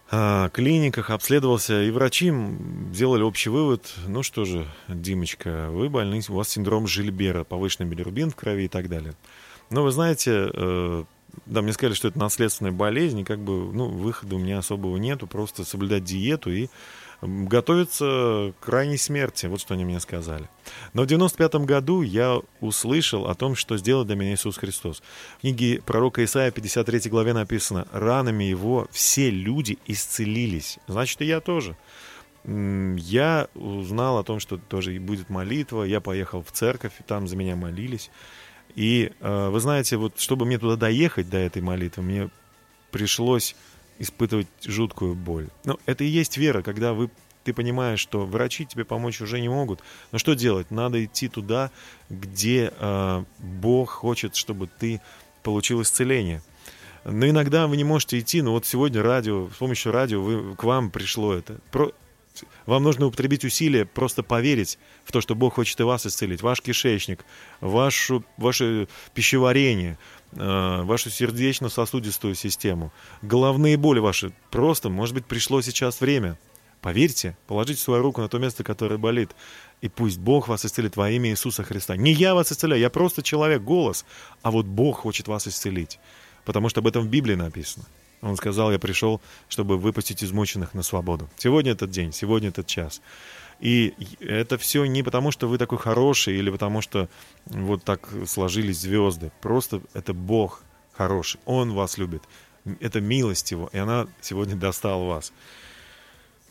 э, 0.09 0.49
клиниках, 0.51 1.11
обследовался, 1.11 1.83
и 1.83 1.91
врачи 1.91 2.33
сделали 2.93 3.21
общий 3.21 3.51
вывод. 3.51 3.93
Ну 4.07 4.23
что 4.23 4.43
же, 4.43 4.65
Димочка, 4.87 5.67
вы 5.69 5.87
больны, 5.87 6.19
у 6.29 6.33
вас 6.33 6.49
синдром 6.49 6.87
Жильбера, 6.87 7.43
повышенный 7.43 7.87
билирубин 7.87 8.31
в 8.31 8.35
крови 8.35 8.63
и 8.63 8.69
так 8.69 8.89
далее. 8.89 9.13
Но 9.69 9.83
вы 9.83 9.91
знаете, 9.91 10.49
э, 10.51 11.03
да, 11.45 11.61
мне 11.61 11.73
сказали, 11.73 11.93
что 11.93 12.07
это 12.07 12.19
наследственная 12.19 12.71
болезнь, 12.71 13.19
и 13.19 13.23
как 13.23 13.39
бы, 13.39 13.71
ну, 13.73 13.87
выхода 13.87 14.35
у 14.35 14.39
меня 14.39 14.59
особого 14.59 14.97
нету, 14.97 15.27
просто 15.27 15.63
соблюдать 15.65 16.03
диету 16.03 16.51
и 16.51 16.67
готовиться 17.21 18.53
к 18.59 18.65
крайней 18.65 18.97
смерти, 18.97 19.47
вот 19.47 19.59
что 19.59 19.73
они 19.73 19.83
мне 19.83 19.99
сказали. 19.99 20.49
Но 20.93 21.03
в 21.03 21.07
95 21.07 21.55
году 21.65 22.01
я 22.01 22.39
услышал 22.61 23.27
о 23.27 23.35
том, 23.35 23.55
что 23.55 23.77
сделал 23.77 24.05
для 24.05 24.15
меня 24.15 24.33
Иисус 24.33 24.57
Христос. 24.57 25.03
В 25.37 25.41
книге 25.41 25.81
пророка 25.85 26.23
Исаия 26.23 26.51
53 26.51 27.09
главе 27.09 27.33
написано, 27.33 27.87
ранами 27.91 28.45
его 28.45 28.87
все 28.91 29.29
люди 29.29 29.77
исцелились. 29.85 30.79
Значит, 30.87 31.21
и 31.21 31.25
я 31.25 31.41
тоже. 31.41 31.75
Я 32.45 33.49
узнал 33.53 34.17
о 34.17 34.23
том, 34.23 34.39
что 34.39 34.57
тоже 34.57 34.97
будет 34.99 35.29
молитва, 35.29 35.83
я 35.83 35.99
поехал 35.99 36.41
в 36.41 36.51
церковь, 36.51 36.93
там 37.05 37.27
за 37.27 37.35
меня 37.35 37.57
молились. 37.57 38.09
И 38.75 39.11
э, 39.19 39.49
вы 39.49 39.59
знаете, 39.59 39.97
вот 39.97 40.19
чтобы 40.19 40.45
мне 40.45 40.57
туда 40.57 40.75
доехать, 40.75 41.29
до 41.29 41.37
этой 41.37 41.61
молитвы, 41.61 42.03
мне 42.03 42.29
пришлось 42.91 43.55
испытывать 43.99 44.47
жуткую 44.63 45.15
боль. 45.15 45.49
Ну, 45.65 45.77
это 45.85 46.03
и 46.03 46.07
есть 46.07 46.37
вера, 46.37 46.61
когда 46.61 46.93
вы, 46.93 47.09
ты 47.43 47.53
понимаешь, 47.53 47.99
что 47.99 48.25
врачи 48.25 48.65
тебе 48.65 48.85
помочь 48.85 49.21
уже 49.21 49.39
не 49.41 49.49
могут. 49.49 49.81
Но 50.11 50.17
что 50.17 50.33
делать? 50.33 50.71
Надо 50.71 51.03
идти 51.03 51.27
туда, 51.27 51.71
где 52.09 52.73
э, 52.77 53.23
Бог 53.39 53.89
хочет, 53.89 54.35
чтобы 54.35 54.67
ты 54.67 55.01
получил 55.43 55.81
исцеление. 55.81 56.41
Но 57.05 57.27
иногда 57.27 57.67
вы 57.67 57.77
не 57.77 57.83
можете 57.83 58.19
идти, 58.19 58.41
но 58.41 58.51
вот 58.51 58.65
сегодня 58.65 59.01
радио, 59.01 59.49
с 59.49 59.57
помощью 59.57 59.91
радио 59.91 60.21
вы, 60.21 60.55
к 60.55 60.63
вам 60.63 60.91
пришло 60.91 61.33
это. 61.33 61.59
Про- 61.71 61.93
вам 62.65 62.83
нужно 62.83 63.07
употребить 63.07 63.43
усилия, 63.43 63.85
просто 63.85 64.23
поверить 64.23 64.77
в 65.03 65.11
то, 65.11 65.21
что 65.21 65.35
Бог 65.35 65.55
хочет 65.55 65.79
и 65.79 65.83
вас 65.83 66.05
исцелить. 66.05 66.41
Ваш 66.41 66.61
кишечник, 66.61 67.25
вашу, 67.61 68.23
ваше 68.37 68.87
пищеварение, 69.13 69.97
э, 70.33 70.81
вашу 70.83 71.09
сердечно-сосудистую 71.09 72.35
систему, 72.35 72.91
головные 73.21 73.77
боли 73.77 73.99
ваши. 73.99 74.31
Просто, 74.51 74.89
может 74.89 75.15
быть, 75.15 75.25
пришло 75.25 75.61
сейчас 75.61 76.01
время. 76.01 76.37
Поверьте, 76.81 77.35
положите 77.47 77.81
свою 77.81 78.01
руку 78.01 78.21
на 78.21 78.29
то 78.29 78.39
место, 78.39 78.63
которое 78.63 78.97
болит. 78.97 79.31
И 79.81 79.89
пусть 79.89 80.17
Бог 80.17 80.47
вас 80.47 80.65
исцелит 80.65 80.95
во 80.95 81.09
имя 81.09 81.31
Иисуса 81.31 81.63
Христа. 81.63 81.97
Не 81.97 82.13
я 82.13 82.35
вас 82.35 82.51
исцеляю, 82.51 82.81
я 82.81 82.89
просто 82.89 83.21
человек, 83.21 83.61
голос. 83.61 84.05
А 84.43 84.51
вот 84.51 84.65
Бог 84.65 84.99
хочет 84.99 85.27
вас 85.27 85.47
исцелить. 85.47 85.99
Потому 86.45 86.69
что 86.69 86.79
об 86.79 86.87
этом 86.87 87.03
в 87.03 87.09
Библии 87.09 87.35
написано. 87.35 87.85
Он 88.21 88.35
сказал, 88.35 88.71
я 88.71 88.79
пришел, 88.79 89.21
чтобы 89.47 89.77
выпустить 89.77 90.23
измученных 90.23 90.73
на 90.73 90.83
свободу. 90.83 91.29
Сегодня 91.37 91.71
этот 91.71 91.89
день, 91.89 92.11
сегодня 92.11 92.49
этот 92.49 92.67
час. 92.67 93.01
И 93.59 93.93
это 94.19 94.57
все 94.57 94.85
не 94.85 95.03
потому, 95.03 95.31
что 95.31 95.47
вы 95.47 95.57
такой 95.57 95.77
хороший, 95.77 96.37
или 96.37 96.49
потому, 96.49 96.81
что 96.81 97.09
вот 97.45 97.83
так 97.83 98.09
сложились 98.25 98.79
звезды. 98.79 99.31
Просто 99.41 99.81
это 99.93 100.13
Бог 100.13 100.63
хороший. 100.93 101.39
Он 101.45 101.73
вас 101.73 101.97
любит. 101.97 102.23
Это 102.79 103.01
милость 103.01 103.51
Его, 103.51 103.69
и 103.71 103.77
она 103.77 104.07
сегодня 104.21 104.55
достала 104.55 105.05
вас. 105.05 105.33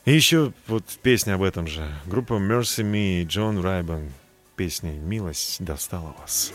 И 0.04 0.12
еще 0.12 0.52
вот 0.66 0.84
песня 1.02 1.34
об 1.34 1.42
этом 1.42 1.66
же. 1.66 1.86
Группа 2.06 2.34
Mercy 2.34 2.82
Me, 2.82 3.24
Джон 3.24 3.60
Райбан. 3.60 4.12
Песней 4.56 4.98
«Милость 4.98 5.62
достала 5.62 6.16
вас». 6.18 6.52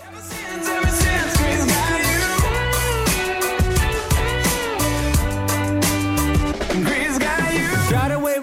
Got 0.83 1.12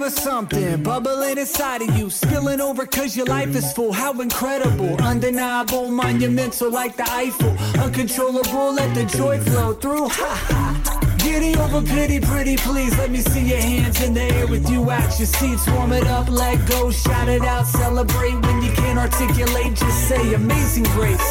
river 0.00 0.10
something 0.10 0.82
bubbling 0.82 1.36
inside 1.36 1.82
of 1.82 1.96
you, 1.98 2.08
spilling 2.08 2.60
over 2.60 2.86
cause 2.86 3.16
your 3.16 3.26
life 3.26 3.54
is 3.54 3.72
full. 3.72 3.92
How 3.92 4.18
incredible, 4.20 4.96
undeniable, 5.02 5.90
monumental 5.90 6.70
like 6.70 6.96
the 6.96 7.04
Eiffel. 7.10 7.50
Uncontrollable, 7.82 8.72
let 8.72 8.94
the 8.94 9.04
joy 9.16 9.38
flow 9.40 9.74
through. 9.74 10.08
Ha 10.08 10.34
ha. 10.48 11.16
Giddy 11.18 11.54
over 11.56 11.82
pity, 11.82 12.18
pretty 12.20 12.56
please. 12.56 12.96
Let 12.96 13.10
me 13.10 13.18
see 13.18 13.46
your 13.48 13.60
hands 13.60 14.00
in 14.02 14.14
the 14.14 14.22
air 14.22 14.46
with 14.46 14.70
you 14.70 14.90
at 14.90 15.18
your 15.18 15.26
seats. 15.26 15.68
Warm 15.68 15.92
it 15.92 16.06
up, 16.06 16.28
let 16.30 16.66
go, 16.68 16.90
shout 16.90 17.28
it 17.28 17.42
out, 17.42 17.66
celebrate 17.66 18.40
when 18.40 18.62
you 18.62 18.72
can't 18.72 18.98
articulate. 18.98 19.74
Just 19.74 20.08
say 20.08 20.34
amazing 20.34 20.84
grace. 20.94 21.30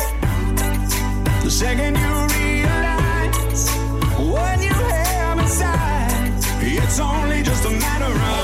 The 1.43 1.49
second 1.49 1.97
you 1.97 2.13
realize 2.37 3.69
what 4.31 4.61
you 4.61 4.73
have 4.73 5.39
inside, 5.39 6.33
it's 6.61 6.99
only 6.99 7.41
just 7.41 7.65
a 7.65 7.71
matter 7.71 8.05
of. 8.05 8.38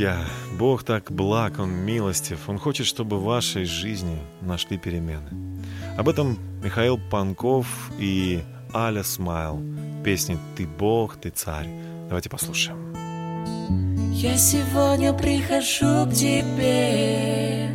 Друзья, 0.00 0.24
Бог 0.58 0.82
так 0.82 1.12
благ, 1.12 1.58
Он 1.58 1.70
милостив, 1.70 2.48
Он 2.48 2.58
хочет, 2.58 2.86
чтобы 2.86 3.18
в 3.18 3.24
вашей 3.24 3.66
жизни 3.66 4.16
нашли 4.40 4.78
перемены. 4.78 5.28
Об 5.98 6.08
этом 6.08 6.38
Михаил 6.64 6.98
Панков 7.10 7.66
и 7.98 8.42
Аля 8.74 9.02
Смайл. 9.02 9.60
Песни 10.02 10.38
«Ты 10.56 10.66
Бог, 10.66 11.16
ты 11.16 11.28
царь». 11.28 11.68
Давайте 12.08 12.30
послушаем. 12.30 12.78
Я 14.14 14.38
сегодня 14.38 15.12
прихожу 15.12 16.10
к 16.10 16.14
тебе, 16.14 17.68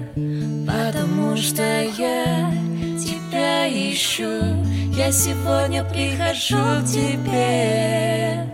потому 0.65 1.37
что 1.37 1.61
я 1.61 2.51
тебя 2.97 3.67
ищу. 3.69 4.41
Я 4.97 5.11
сегодня 5.11 5.83
прихожу 5.83 6.57
к 6.81 6.85
тебе, 6.85 8.45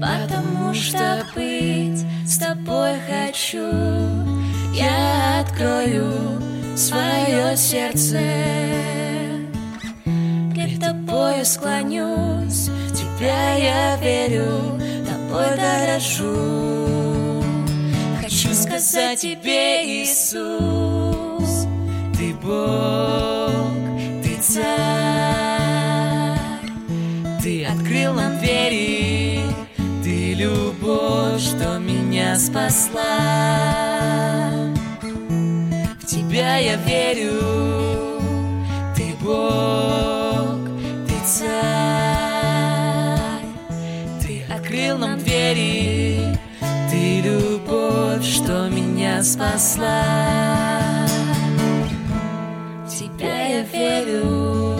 потому 0.00 0.74
что 0.74 1.24
быть 1.34 2.04
с 2.26 2.38
тобой 2.38 2.94
хочу. 3.06 3.70
Я 4.72 5.40
открою 5.40 6.40
свое 6.76 7.56
сердце, 7.56 8.20
перед 10.54 10.80
тобою 10.80 11.44
склонюсь, 11.44 12.68
в 12.68 12.96
тебя 12.96 13.54
я 13.56 13.96
верю, 13.96 14.78
тобой 15.28 15.56
дорожу. 15.56 17.42
Хочу 18.22 18.54
сказать 18.54 19.20
тебе, 19.20 20.04
Иисус, 20.04 21.66
ты 22.16 22.34
Бог, 22.34 22.97
спасла. 32.38 33.02
В 36.00 36.06
тебя 36.06 36.56
я 36.58 36.76
верю, 36.76 37.40
ты 38.96 39.14
Бог, 39.20 40.58
ты 41.08 41.14
царь, 41.26 41.48
ты 44.22 44.44
открыл 44.48 44.98
нам 44.98 45.18
двери, 45.18 46.38
ты 46.90 47.20
любовь, 47.22 48.24
что 48.24 48.68
меня 48.68 49.22
спасла. 49.24 50.04
В 52.86 52.88
тебя 52.88 53.46
я 53.48 53.62
верю. 53.62 54.77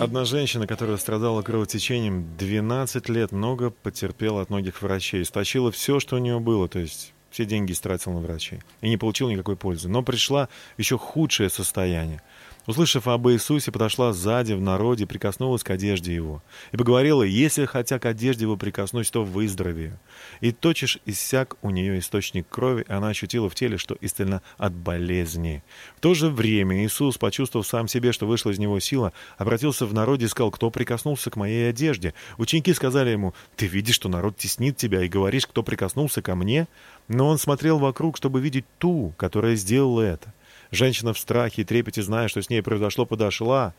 Одна 0.00 0.24
женщина, 0.24 0.66
которая 0.66 0.96
страдала 0.96 1.42
кровотечением 1.42 2.34
12 2.38 3.10
лет, 3.10 3.32
много 3.32 3.68
потерпела 3.68 4.40
от 4.40 4.48
многих 4.48 4.80
врачей, 4.80 5.22
стащила 5.26 5.70
все, 5.70 6.00
что 6.00 6.16
у 6.16 6.18
нее 6.18 6.40
было, 6.40 6.68
то 6.68 6.78
есть 6.78 7.12
все 7.30 7.44
деньги 7.44 7.72
истратила 7.72 8.14
на 8.14 8.20
врачей 8.20 8.60
и 8.80 8.88
не 8.88 8.96
получила 8.96 9.28
никакой 9.28 9.56
пользы. 9.56 9.90
Но 9.90 10.02
пришла 10.02 10.48
еще 10.78 10.96
худшее 10.96 11.50
состояние. 11.50 12.22
Услышав 12.70 13.08
об 13.08 13.28
Иисусе, 13.28 13.72
подошла 13.72 14.12
сзади 14.12 14.52
в 14.52 14.60
народе, 14.60 15.04
прикоснулась 15.04 15.64
к 15.64 15.70
одежде 15.70 16.14
его. 16.14 16.40
И 16.70 16.76
поговорила, 16.76 17.24
если 17.24 17.64
хотя 17.64 17.98
к 17.98 18.06
одежде 18.06 18.44
его 18.44 18.56
прикоснусь, 18.56 19.10
то 19.10 19.24
выздоровею. 19.24 19.98
И 20.40 20.52
тотчас 20.52 20.98
иссяк 21.04 21.56
у 21.62 21.70
нее 21.70 21.98
источник 21.98 22.48
крови, 22.48 22.84
и 22.88 22.92
она 22.92 23.08
ощутила 23.08 23.50
в 23.50 23.56
теле, 23.56 23.76
что 23.76 23.96
исцелена 24.00 24.40
от 24.56 24.72
болезни. 24.72 25.64
В 25.96 26.00
то 26.00 26.14
же 26.14 26.28
время 26.30 26.84
Иисус, 26.84 27.18
почувствовав 27.18 27.66
сам 27.66 27.88
себе, 27.88 28.12
что 28.12 28.28
вышла 28.28 28.50
из 28.50 28.60
него 28.60 28.78
сила, 28.78 29.12
обратился 29.36 29.84
в 29.84 29.92
народе 29.92 30.26
и 30.26 30.28
сказал, 30.28 30.52
кто 30.52 30.70
прикоснулся 30.70 31.28
к 31.28 31.34
моей 31.34 31.70
одежде. 31.70 32.14
Ученики 32.38 32.72
сказали 32.72 33.10
ему, 33.10 33.34
ты 33.56 33.66
видишь, 33.66 33.96
что 33.96 34.08
народ 34.08 34.36
теснит 34.36 34.76
тебя, 34.76 35.02
и 35.02 35.08
говоришь, 35.08 35.48
кто 35.48 35.64
прикоснулся 35.64 36.22
ко 36.22 36.36
мне? 36.36 36.68
Но 37.08 37.26
он 37.26 37.38
смотрел 37.38 37.80
вокруг, 37.80 38.16
чтобы 38.16 38.40
видеть 38.40 38.64
ту, 38.78 39.12
которая 39.16 39.56
сделала 39.56 40.02
это. 40.02 40.32
Женщина 40.70 41.12
в 41.12 41.18
страхе 41.18 41.62
и 41.62 41.64
трепете, 41.64 42.02
зная, 42.02 42.28
что 42.28 42.40
с 42.42 42.48
ней 42.48 42.62
произошло, 42.62 43.04
подошла 43.04 43.74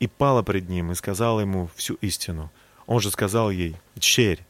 и 0.00 0.06
пала 0.06 0.42
пред 0.42 0.68
ним 0.68 0.92
и 0.92 0.94
сказала 0.94 1.40
ему 1.40 1.68
всю 1.76 1.94
истину. 1.94 2.50
Он 2.86 3.00
же 3.00 3.10
сказал 3.10 3.50
ей, 3.50 3.76
«Черь, 3.98 4.40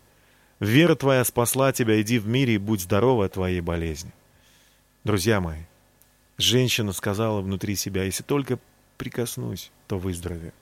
вера 0.60 0.94
твоя 0.94 1.24
спасла 1.24 1.72
тебя, 1.72 2.00
иди 2.00 2.18
в 2.18 2.28
мире 2.28 2.54
и 2.54 2.58
будь 2.58 2.80
здорова 2.80 3.26
от 3.26 3.32
твоей 3.32 3.60
болезни». 3.60 4.12
Друзья 5.02 5.40
мои, 5.40 5.62
женщина 6.38 6.92
сказала 6.92 7.40
внутри 7.40 7.76
себя, 7.76 8.04
«Если 8.04 8.22
только 8.22 8.58
прикоснусь, 8.96 9.70
то 9.88 9.98
выздоровею». 9.98 10.52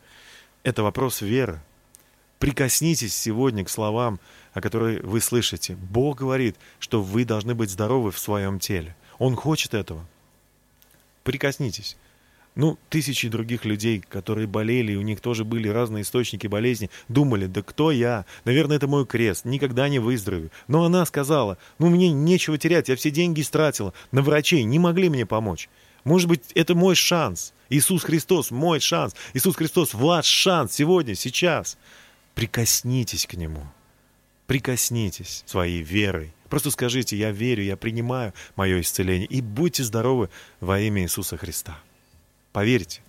Это 0.65 0.83
вопрос 0.83 1.21
веры. 1.21 1.61
Прикоснитесь 2.39 3.15
сегодня 3.15 3.65
к 3.65 3.69
словам, 3.69 4.19
о 4.53 4.61
которых 4.61 5.05
вы 5.05 5.21
слышите. 5.21 5.77
Бог 5.77 6.19
говорит, 6.19 6.57
что 6.81 7.03
вы 7.03 7.25
должны 7.25 7.55
быть 7.55 7.71
здоровы 7.71 8.11
в 8.11 8.19
своем 8.19 8.59
теле. 8.59 8.97
Он 9.19 9.37
хочет 9.37 9.75
этого. 9.75 10.07
Прикоснитесь. 11.23 11.97
Ну, 12.55 12.79
тысячи 12.91 13.29
других 13.29 13.65
людей, 13.65 14.05
которые 14.07 14.47
болели, 14.47 14.95
у 14.95 15.01
них 15.01 15.21
тоже 15.21 15.45
были 15.45 15.69
разные 15.69 16.03
источники 16.03 16.47
болезни, 16.47 16.91
думали, 17.09 17.47
да 17.47 17.63
кто 17.63 17.91
я? 17.91 18.27
Наверное, 18.45 18.77
это 18.77 18.87
мой 18.87 19.07
крест, 19.07 19.47
никогда 19.47 19.89
не 19.89 19.99
выздоровею. 19.99 20.51
Но 20.69 20.85
она 20.85 21.07
сказала, 21.07 21.57
ну, 21.79 21.89
мне 21.89 22.13
нечего 22.13 22.59
терять, 22.59 22.91
я 22.91 22.97
все 22.97 23.11
деньги 23.11 23.41
истратила, 23.41 23.95
на 24.11 24.21
врачей 24.21 24.65
не 24.65 24.79
могли 24.79 25.09
мне 25.09 25.25
помочь. 25.25 25.71
Может 26.05 26.29
быть, 26.29 26.43
это 26.55 26.75
мой 26.75 26.95
шанс. 26.95 27.55
Иисус 27.71 28.03
Христос, 28.03 28.51
мой 28.51 28.81
шанс. 28.81 29.15
Иисус 29.33 29.57
Христос, 29.57 29.95
ваш 29.95 30.27
шанс 30.27 30.75
сегодня, 30.75 31.15
сейчас. 31.15 31.79
Прикоснитесь 32.35 33.27
к 33.27 33.35
Нему. 33.35 33.67
Прикоснитесь 34.47 35.43
своей 35.47 35.83
верой. 35.83 36.35
Просто 36.53 36.71
скажите, 36.71 37.17
я 37.17 37.31
верю, 37.31 37.63
я 37.63 37.79
принимаю 37.79 38.35
мое 38.57 38.83
исцеление. 38.83 39.27
И 39.27 39.41
будьте 39.41 39.83
здоровы 39.85 40.29
во 40.61 40.79
имя 40.81 41.01
Иисуса 41.01 41.39
Христа. 41.39 41.79
Поверьте, 42.53 43.01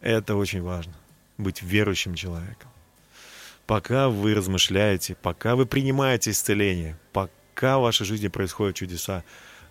это 0.00 0.34
очень 0.34 0.62
важно, 0.62 0.92
быть 1.38 1.62
верующим 1.62 2.16
человеком. 2.16 2.68
Пока 3.68 4.08
вы 4.08 4.34
размышляете, 4.34 5.14
пока 5.14 5.54
вы 5.54 5.66
принимаете 5.66 6.32
исцеление, 6.32 6.98
пока 7.12 7.78
в 7.78 7.82
вашей 7.82 8.04
жизни 8.04 8.26
происходят 8.26 8.74
чудеса, 8.74 9.22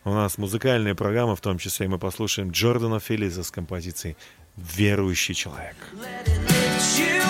у 0.05 0.12
нас 0.12 0.38
музыкальная 0.38 0.95
программа, 0.95 1.36
в 1.36 1.41
том 1.41 1.58
числе 1.58 1.89
мы 1.89 1.99
послушаем 1.99 2.51
Джордана 2.51 3.01
Фелиза 3.01 3.43
с 3.43 3.51
композицией 3.51 4.15
«Верующий 4.55 5.34
человек». 5.34 5.75
Let 5.95 6.29
it 6.29 7.25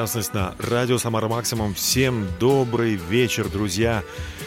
ясность 0.00 0.32
на 0.32 0.54
радио 0.58 0.96
Самара 0.96 1.28
Максимум. 1.28 1.74
Всем 1.74 2.26
добрый 2.40 2.94
вечер, 2.94 3.50
друзья. 3.50 4.02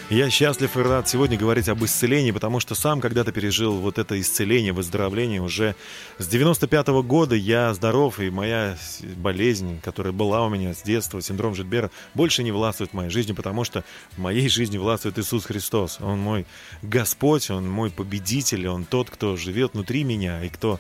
Я 0.10 0.32
счастлив 0.32 0.76
и 0.76 0.82
рад 0.82 1.08
сегодня 1.08 1.38
говорить 1.38 1.70
об 1.70 1.86
исцелении, 1.86 2.32
потому 2.32 2.60
что 2.60 2.74
сам 2.74 3.00
когда-то 3.00 3.32
пережил 3.32 3.76
вот 3.76 4.00
это 4.00 4.20
исцеление, 4.20 4.74
выздоровление. 4.74 5.44
Уже 5.44 5.76
с 6.18 6.28
95 6.28 6.88
года 7.04 7.36
я 7.36 7.72
здоров, 7.76 8.20
и 8.20 8.32
моя 8.32 8.76
болезнь, 9.18 9.80
которая 9.82 10.12
была 10.12 10.44
у 10.44 10.50
меня 10.50 10.74
с 10.74 10.82
детства, 10.82 11.22
синдром 11.22 11.54
Жильбера, 11.54 11.92
больше 12.16 12.42
не 12.42 12.52
властвует 12.52 12.90
в 12.90 12.96
моей 12.96 13.12
жизни, 13.12 13.34
потому 13.34 13.64
что 13.64 13.84
в 14.14 14.18
моей 14.18 14.50
жизни 14.50 14.80
властвует 14.80 15.20
Иисус 15.20 15.46
Христос. 15.46 16.00
Он 16.02 16.18
мой 16.18 16.48
Господь, 16.82 17.52
Он 17.52 17.70
мой 17.70 17.92
победитель, 17.92 18.68
Он 18.68 18.86
тот, 18.86 19.12
кто 19.12 19.36
живет 19.36 19.74
внутри 19.74 20.04
меня 20.04 20.44
и 20.44 20.50
кто 20.50 20.80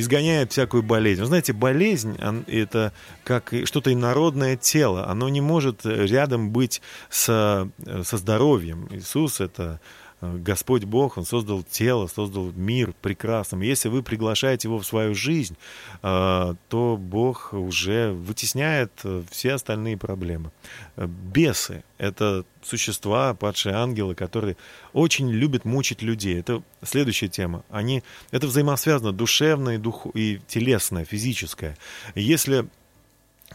изгоняет 0.00 0.52
всякую 0.52 0.82
болезнь. 0.82 1.20
Вы 1.20 1.26
знаете, 1.26 1.52
болезнь 1.52 2.16
это 2.46 2.92
как 3.24 3.52
что-то 3.64 3.92
инородное 3.92 4.56
тело. 4.56 5.08
Оно 5.08 5.28
не 5.28 5.40
может 5.40 5.84
э, 5.84 6.06
рядом 6.06 6.50
быть 6.50 6.82
со, 7.10 7.68
э, 7.84 8.02
со 8.04 8.16
здоровьем. 8.16 8.88
Иисус— 8.90 9.40
это 9.40 9.80
Господь 10.22 10.84
Бог, 10.84 11.18
Он 11.18 11.24
создал 11.24 11.64
тело, 11.64 12.06
создал 12.06 12.52
мир 12.52 12.94
прекрасным. 13.02 13.60
Если 13.60 13.88
вы 13.88 14.04
приглашаете 14.04 14.68
Его 14.68 14.78
в 14.78 14.86
свою 14.86 15.16
жизнь, 15.16 15.56
э, 16.02 16.54
то 16.68 16.96
Бог 16.96 17.52
уже 17.52 18.12
вытесняет 18.12 18.92
э, 19.02 19.24
все 19.30 19.54
остальные 19.54 19.96
проблемы. 19.96 20.52
Э, 20.96 21.06
Бесы— 21.06 21.82
это 21.98 22.44
существа, 22.62 23.34
падшие 23.34 23.74
ангелы, 23.74 24.14
которые 24.14 24.56
очень 24.92 25.28
любят 25.28 25.64
мучить 25.64 26.02
людей. 26.02 26.38
Это 26.38 26.62
следующая 26.84 27.28
тема. 27.28 27.64
Они, 27.68 28.04
это 28.30 28.46
взаимосвязано 28.46 29.10
душевное 29.10 29.74
и, 29.74 29.78
дух, 29.78 30.06
и 30.14 30.40
телесное, 30.46 31.04
физическое. 31.04 31.76
Если 32.14 32.68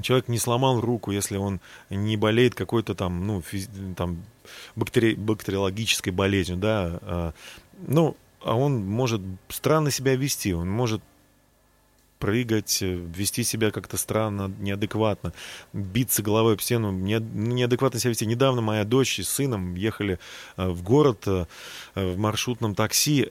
человек 0.02 0.28
не 0.28 0.38
сломал 0.38 0.82
руку, 0.82 1.12
если 1.12 1.38
он 1.38 1.60
не 1.90 2.18
болеет 2.18 2.56
какой-то 2.56 2.94
там, 2.94 3.26
ну, 3.26 3.40
физ- 3.40 3.70
там 3.96 4.24
бактери- 4.76 5.16
бактериологической 5.16 6.12
болезнью, 6.14 6.58
да, 6.58 7.00
а, 7.02 7.34
ну, 7.88 8.16
а 8.42 8.56
он 8.56 8.86
может 8.86 9.22
странно 9.50 9.92
себя 9.92 10.16
вести, 10.16 10.54
он 10.54 10.70
может 10.70 11.02
прыгать, 12.20 12.80
э, 12.82 12.96
вести 13.16 13.44
себя 13.44 13.72
как-то 13.72 13.98
странно, 13.98 14.52
неадекватно, 14.60 15.34
биться 15.74 16.24
головой 16.24 16.54
об 16.54 16.62
стену, 16.62 16.92
не- 16.92 17.20
ну, 17.20 17.54
неадекватно 17.54 18.00
себя 18.00 18.10
вести. 18.12 18.26
Недавно 18.26 18.62
моя 18.62 18.84
дочь 18.84 19.20
с 19.20 19.30
сыном 19.30 19.76
ехали 19.76 20.20
э, 20.58 20.68
в 20.68 20.82
город 20.84 21.24
э, 21.28 21.46
в 21.96 22.18
маршрутном 22.18 22.76
такси, 22.76 23.28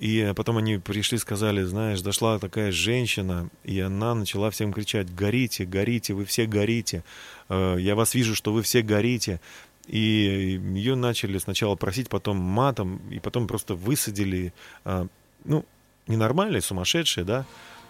и 0.00 0.32
потом 0.36 0.58
они 0.58 0.78
пришли, 0.78 1.18
сказали, 1.18 1.62
знаешь, 1.62 2.00
дошла 2.00 2.38
такая 2.38 2.72
женщина, 2.72 3.48
и 3.64 3.78
она 3.80 4.14
начала 4.14 4.50
всем 4.50 4.72
кричать, 4.72 5.14
горите, 5.14 5.64
горите, 5.64 6.14
вы 6.14 6.24
все 6.24 6.46
горите, 6.46 7.04
я 7.48 7.94
вас 7.94 8.14
вижу, 8.14 8.34
что 8.34 8.52
вы 8.52 8.62
все 8.62 8.82
горите. 8.82 9.40
И 9.88 10.60
ее 10.74 10.94
начали 10.94 11.38
сначала 11.38 11.74
просить, 11.74 12.10
потом 12.10 12.36
матом, 12.36 13.00
и 13.10 13.18
потом 13.20 13.46
просто 13.46 13.74
высадили, 13.74 14.52
а, 14.84 15.06
ну, 15.44 15.64
ненормальные, 16.06 16.60
сумасшедшие, 16.60 17.24
да. 17.24 17.46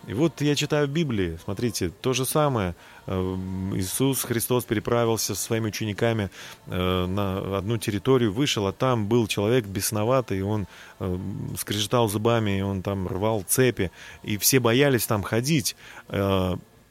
И 0.07 0.15
вот 0.15 0.41
я 0.41 0.55
читаю 0.55 0.87
в 0.87 0.91
Библии, 0.91 1.39
смотрите, 1.43 1.91
то 1.91 2.13
же 2.13 2.25
самое. 2.25 2.77
Э, 3.07 3.37
Иисус 3.75 4.23
Христос 4.23 4.65
переправился 4.65 5.35
со 5.35 5.43
своими 5.43 5.67
учениками 5.67 6.31
э, 6.67 7.07
на 7.07 7.59
одну 7.59 7.79
территорию, 7.79 8.33
вышел, 8.33 8.69
а 8.69 8.73
там 8.73 9.09
был 9.09 9.27
человек 9.27 9.67
бесноватый, 9.67 10.43
он 10.43 10.67
скрежетал 11.59 12.09
зубами, 12.09 12.59
и 12.59 12.63
он 12.63 12.83
там 12.83 13.09
рвал 13.09 13.45
цепи, 13.47 13.91
и 14.23 14.39
все 14.39 14.61
боялись 14.61 15.07
там 15.07 15.23
ходить. 15.23 15.77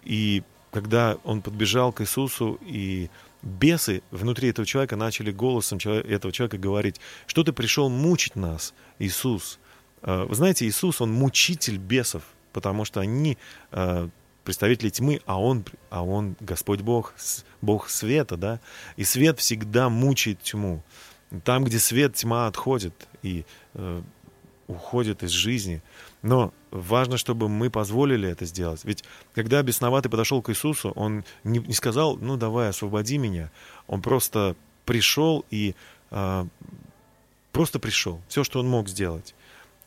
И 0.04 0.44
когда 0.72 1.18
он 1.24 1.42
подбежал 1.42 1.92
к 1.92 2.02
Иисусу, 2.02 2.60
и 2.62 3.10
бесы 3.48 4.04
внутри 4.12 4.50
этого 4.50 4.66
человека 4.66 4.96
начали 4.96 5.32
голосом 5.32 5.80
этого 5.80 6.32
человека 6.32 6.58
говорить, 6.58 7.00
что 7.26 7.44
ты 7.44 7.54
пришел 7.54 7.90
мучить 7.90 8.36
нас, 8.36 8.74
Иисус. 9.00 9.60
Э, 10.04 10.26
Вы 10.28 10.36
знаете, 10.36 10.68
Иисус, 10.68 11.02
он 11.02 11.12
мучитель 11.12 11.78
бесов, 11.78 12.24
потому 12.54 12.86
что 12.86 13.00
они 13.00 13.38
э, 13.72 14.10
представители 14.44 14.90
тьмы, 14.90 15.22
а 15.26 15.42
он, 15.42 15.66
а 15.90 16.04
он 16.04 16.36
Господь 16.40 16.82
Бог, 16.82 17.14
Бог 17.62 17.90
света, 17.90 18.38
да, 18.38 18.60
и 18.96 19.04
свет 19.04 19.40
всегда 19.40 19.90
мучает 19.90 20.42
тьму. 20.42 20.84
Там, 21.44 21.64
где 21.66 21.80
свет, 21.80 22.16
тьма 22.16 22.48
отходит 22.48 23.08
и 23.24 23.46
э, 23.74 24.02
уходит 24.68 25.24
из 25.24 25.32
жизни. 25.32 25.82
Но 26.22 26.54
важно, 26.72 27.18
чтобы 27.18 27.50
мы 27.50 27.70
позволили 27.70 28.30
это 28.30 28.46
сделать. 28.46 28.84
Ведь 28.84 29.04
когда 29.34 29.62
бесноватый 29.62 30.12
подошел 30.12 30.42
к 30.42 30.50
Иисусу, 30.50 30.92
он 30.92 31.24
не, 31.44 31.60
не 31.60 31.74
сказал, 31.74 32.18
ну 32.18 32.38
давай, 32.38 32.70
освободи 32.70 33.18
меня. 33.18 33.52
Он 33.88 34.02
просто 34.02 34.56
пришел 34.86 35.46
и 35.50 35.76
а, 36.12 36.48
просто 37.52 37.80
пришел. 37.80 38.22
Все, 38.28 38.44
что 38.44 38.60
он 38.60 38.68
мог 38.68 38.90
сделать. 38.90 39.36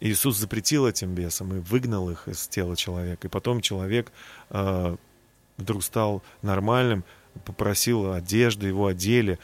Иисус 0.01 0.38
запретил 0.38 0.87
этим 0.87 1.14
бесам 1.14 1.55
и 1.55 1.59
выгнал 1.59 2.11
их 2.11 2.27
из 2.27 2.49
тела 2.49 2.77
человека. 2.77 3.27
И 3.27 3.31
потом 3.31 3.61
человек 3.61 4.12
а, 4.49 4.97
вдруг 5.57 5.85
стал 5.85 6.23
нормальным, 6.43 7.05
попросил 7.45 8.12
одежды, 8.12 8.69
его 8.69 8.87
одели. 8.87 9.38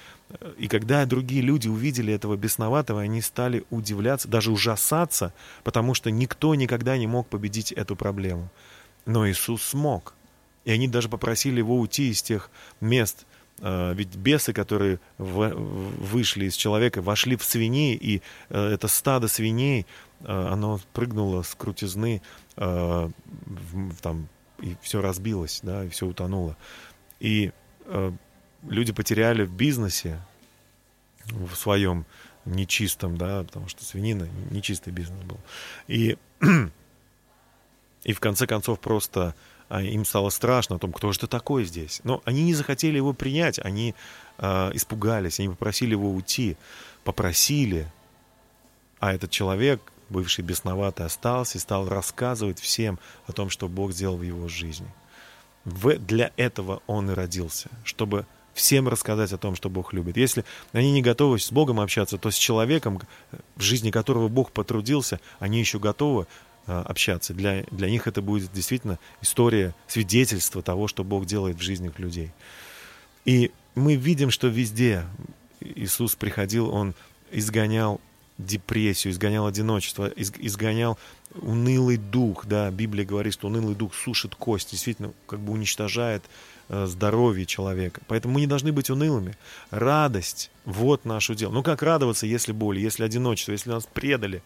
И 0.59 0.69
когда 0.69 1.05
другие 1.07 1.43
люди 1.43 1.69
увидели 1.69 2.13
этого 2.13 2.37
бесноватого, 2.37 3.01
они 3.01 3.21
стали 3.23 3.65
удивляться, 3.71 4.29
даже 4.29 4.51
ужасаться, 4.51 5.33
потому 5.65 5.95
что 5.95 6.11
никто 6.11 6.55
никогда 6.55 6.97
не 6.99 7.07
мог 7.07 7.29
победить 7.29 7.73
эту 7.73 7.97
проблему. 7.97 8.51
Но 9.05 9.29
Иисус 9.29 9.63
смог. 9.63 10.15
И 10.65 10.73
они 10.73 10.89
даже 10.89 11.09
попросили 11.09 11.59
его 11.59 11.79
уйти 11.79 12.11
из 12.11 12.23
тех 12.23 12.51
мест. 12.81 13.25
А, 13.61 13.93
Ведь 13.93 14.17
бесы, 14.17 14.53
которые 14.53 14.99
вышли 15.17 16.47
из 16.47 16.57
человека, 16.57 17.03
вошли 17.03 17.37
в 17.37 17.45
свиней, 17.45 17.95
и 17.95 18.21
э, 18.51 18.73
это 18.73 18.89
стадо 18.89 19.29
свиней 19.29 19.87
э, 20.21 20.49
оно 20.53 20.81
прыгнуло 20.93 21.43
с 21.43 21.55
крутизны, 21.55 22.23
там, 22.57 24.29
и 24.63 24.77
все 24.81 25.03
разбилось, 25.03 25.61
да, 25.63 25.85
и 25.85 25.91
все 25.91 26.07
утонуло. 26.07 26.57
И 27.21 27.53
люди 28.69 28.93
потеряли 28.93 29.45
в 29.45 29.53
бизнесе, 29.53 30.21
в 31.27 31.55
своем 31.55 32.07
нечистом, 32.45 33.17
да, 33.17 33.43
потому 33.45 33.69
что 33.69 33.85
свинина 33.85 34.29
нечистый 34.51 34.93
бизнес 34.93 35.21
был. 35.25 35.39
И, 35.89 36.17
и 38.05 38.13
в 38.13 38.21
конце 38.21 38.47
концов 38.47 38.81
просто 38.81 39.35
а, 39.69 39.83
им 39.83 40.05
стало 40.05 40.31
страшно 40.31 40.77
о 40.77 40.79
том, 40.79 40.93
кто 40.93 41.13
же 41.13 41.19
ты 41.19 41.27
такой 41.27 41.65
здесь. 41.65 42.01
Но 42.05 42.23
они 42.25 42.45
не 42.45 42.55
захотели 42.55 42.97
его 42.97 43.13
принять, 43.13 43.59
они 43.59 43.95
а, 44.39 44.71
испугались, 44.73 45.41
они 45.41 45.49
попросили 45.49 45.93
его 45.93 46.11
уйти, 46.11 46.57
попросили, 47.05 47.91
а 49.01 49.13
этот 49.13 49.31
человек, 49.31 49.81
бывший 50.09 50.45
бесноватый, 50.45 51.07
остался 51.07 51.59
и 51.59 51.61
стал 51.61 51.89
рассказывать 51.89 52.61
всем 52.61 52.99
о 53.27 53.33
том, 53.33 53.51
что 53.51 53.69
Бог 53.69 53.93
сделал 53.93 54.17
в 54.17 54.23
его 54.23 54.49
жизни. 54.49 54.89
В, 55.65 55.99
для 55.99 56.31
этого 56.37 56.81
он 56.87 57.11
и 57.11 57.15
родился, 57.15 57.69
чтобы 57.83 58.25
всем 58.57 58.89
рассказать 58.89 59.33
о 59.33 59.39
том, 59.39 59.55
что 59.55 59.69
Бог 59.69 59.93
любит. 59.93 60.17
Если 60.17 60.45
они 60.73 60.91
не 60.91 61.03
готовы 61.03 61.39
с 61.39 61.53
Богом 61.53 61.79
общаться, 61.79 62.19
то 62.19 62.31
с 62.31 62.37
человеком, 62.37 63.01
в 63.55 63.61
жизни 63.61 63.91
которого 63.91 64.29
Бог 64.29 64.51
потрудился, 64.51 65.21
они 65.39 65.61
еще 65.61 65.79
готовы 65.79 66.27
э, 66.67 66.73
общаться. 66.73 67.35
Для, 67.35 67.65
для 67.71 67.91
них 67.91 68.07
это 68.07 68.23
будет 68.23 68.51
действительно 68.53 68.99
история, 69.21 69.75
свидетельство 69.87 70.63
того, 70.63 70.89
что 70.89 71.05
Бог 71.05 71.27
делает 71.27 71.59
в 71.59 71.63
жизнях 71.63 71.99
людей. 71.99 72.33
И 73.27 73.53
мы 73.75 73.95
видим, 73.95 74.31
что 74.31 74.49
везде 74.49 75.05
Иисус 75.61 76.15
приходил, 76.15 76.71
Он 76.71 76.95
изгонял 77.31 78.01
депрессию, 78.39 79.13
изгонял 79.13 79.47
одиночество, 79.47 80.09
из- 80.09 80.33
изгонял 80.39 80.99
унылый 81.35 81.99
дух, 81.99 82.47
да, 82.47 82.71
Библия 82.71 83.05
говорит, 83.05 83.35
что 83.35 83.49
унылый 83.49 83.75
дух 83.75 83.95
сушит 83.95 84.35
кость, 84.35 84.71
действительно, 84.71 85.13
как 85.27 85.41
бы 85.41 85.53
уничтожает 85.53 86.23
здоровье 86.69 87.47
человека. 87.47 88.01
Поэтому 88.09 88.35
мы 88.35 88.41
не 88.41 88.47
должны 88.47 88.73
быть 88.73 88.91
унылыми. 88.91 89.37
Радость, 89.71 90.51
вот 90.65 91.05
наше 91.05 91.35
дело. 91.35 91.53
Ну 91.53 91.63
как 91.63 91.83
радоваться, 91.83 92.27
если 92.27 92.53
боль, 92.53 92.79
если 92.79 93.05
одиночество, 93.05 93.53
если 93.53 93.71
нас 93.71 93.87
предали? 93.87 94.43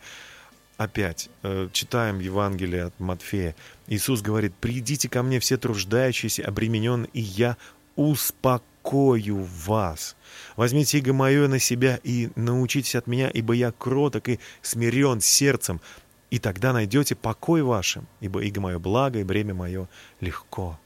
Опять 0.76 1.28
э, 1.42 1.68
читаем 1.72 2.20
Евангелие 2.20 2.84
от 2.84 2.98
Матфея. 2.98 3.54
Иисус 3.86 4.22
говорит, 4.22 4.54
«Придите 4.60 5.10
ко 5.10 5.22
мне 5.22 5.38
все 5.38 5.58
труждающиеся, 5.58 6.46
обремененные, 6.46 7.10
и 7.12 7.20
я 7.20 7.58
успокою 7.96 9.46
вас. 9.66 10.16
Возьмите 10.56 10.98
иго 10.98 11.12
мое 11.12 11.48
на 11.48 11.58
себя 11.58 12.00
и 12.02 12.30
научитесь 12.34 12.94
от 12.94 13.06
меня, 13.06 13.28
ибо 13.28 13.52
я 13.52 13.72
кроток 13.72 14.30
и 14.30 14.40
смирен 14.62 15.20
сердцем, 15.20 15.82
и 16.30 16.38
тогда 16.38 16.72
найдете 16.72 17.14
покой 17.14 17.62
вашим, 17.62 18.06
ибо 18.20 18.42
иго 18.42 18.60
мое 18.60 18.78
благо, 18.78 19.18
и 19.18 19.24
бремя 19.24 19.52
мое 19.52 19.86
легко. 20.20 20.78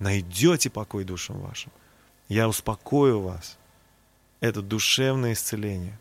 Найдете 0.00 0.70
покой 0.70 1.04
душам 1.04 1.38
вашим. 1.38 1.70
Я 2.28 2.48
успокою 2.48 3.20
вас. 3.20 3.56
Это 4.40 4.62
душевное 4.62 5.34
исцеление. 5.34 5.96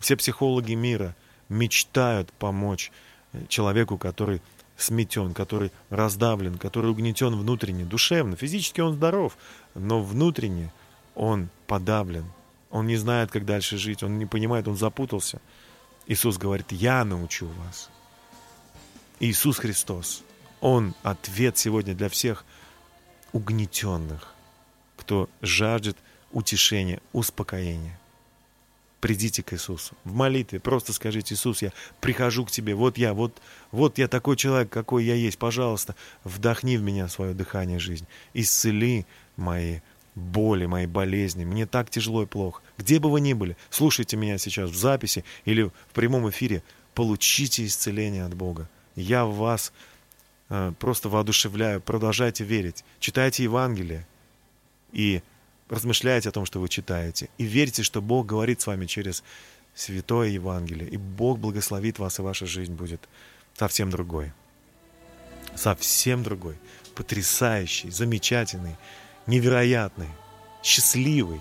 Все 0.00 0.16
психологи 0.16 0.74
мира 0.74 1.14
мечтают 1.48 2.32
помочь 2.32 2.90
э, 3.32 3.46
человеку, 3.48 3.96
который 3.96 4.42
сметен, 4.76 5.34
который 5.34 5.70
раздавлен, 5.88 6.58
который 6.58 6.90
угнетен 6.90 7.36
внутренне, 7.36 7.84
душевно. 7.84 8.36
Физически 8.36 8.80
он 8.80 8.94
здоров, 8.94 9.36
но 9.74 10.02
внутренне 10.02 10.72
он 11.14 11.48
подавлен. 11.66 12.24
Он 12.70 12.88
не 12.88 12.96
знает, 12.96 13.30
как 13.30 13.44
дальше 13.44 13.78
жить, 13.78 14.02
он 14.02 14.18
не 14.18 14.26
понимает, 14.26 14.66
он 14.66 14.76
запутался. 14.76 15.40
Иисус 16.06 16.38
говорит, 16.38 16.72
я 16.72 17.04
научу 17.04 17.46
вас. 17.46 17.88
Иисус 19.20 19.58
Христос, 19.58 20.24
Он 20.60 20.94
ответ 21.04 21.56
сегодня 21.56 21.94
для 21.94 22.08
всех 22.08 22.44
угнетенных, 23.34 24.32
кто 24.96 25.28
жаждет 25.42 25.98
утешения, 26.32 27.00
успокоения. 27.12 27.98
Придите 29.00 29.42
к 29.42 29.52
Иисусу 29.52 29.94
в 30.04 30.14
молитве, 30.14 30.60
просто 30.60 30.94
скажите, 30.94 31.34
Иисус, 31.34 31.60
я 31.60 31.72
прихожу 32.00 32.46
к 32.46 32.50
Тебе, 32.50 32.74
вот 32.74 32.96
я, 32.96 33.12
вот, 33.12 33.42
вот 33.70 33.98
я 33.98 34.08
такой 34.08 34.36
человек, 34.36 34.70
какой 34.70 35.04
я 35.04 35.14
есть, 35.14 35.36
пожалуйста, 35.36 35.94
вдохни 36.22 36.78
в 36.78 36.82
меня 36.82 37.08
свое 37.08 37.34
дыхание 37.34 37.78
жизни, 37.78 38.06
исцели 38.32 39.04
мои 39.36 39.80
боли, 40.14 40.66
мои 40.66 40.86
болезни, 40.86 41.44
мне 41.44 41.66
так 41.66 41.90
тяжело 41.90 42.22
и 42.22 42.26
плохо. 42.26 42.62
Где 42.78 43.00
бы 43.00 43.10
вы 43.10 43.20
ни 43.20 43.32
были, 43.32 43.56
слушайте 43.68 44.16
меня 44.16 44.38
сейчас 44.38 44.70
в 44.70 44.76
записи 44.76 45.24
или 45.44 45.64
в 45.64 45.72
прямом 45.92 46.30
эфире, 46.30 46.62
получите 46.94 47.66
исцеление 47.66 48.24
от 48.24 48.34
Бога. 48.34 48.70
Я 48.94 49.26
в 49.26 49.34
вас 49.34 49.72
просто 50.78 51.08
воодушевляю, 51.08 51.80
продолжайте 51.80 52.44
верить, 52.44 52.84
читайте 53.00 53.42
Евангелие 53.42 54.06
и 54.92 55.22
размышляйте 55.68 56.28
о 56.28 56.32
том, 56.32 56.44
что 56.46 56.60
вы 56.60 56.68
читаете, 56.68 57.28
и 57.38 57.44
верьте, 57.44 57.82
что 57.82 58.02
Бог 58.02 58.26
говорит 58.26 58.60
с 58.60 58.66
вами 58.66 58.86
через 58.86 59.22
Святое 59.74 60.28
Евангелие, 60.28 60.88
и 60.88 60.96
Бог 60.96 61.38
благословит 61.38 61.98
вас, 61.98 62.18
и 62.18 62.22
ваша 62.22 62.46
жизнь 62.46 62.74
будет 62.74 63.08
совсем 63.54 63.90
другой. 63.90 64.32
Совсем 65.56 66.22
другой, 66.22 66.56
потрясающий, 66.94 67.90
замечательный, 67.90 68.76
невероятный, 69.26 70.08
счастливый. 70.62 71.40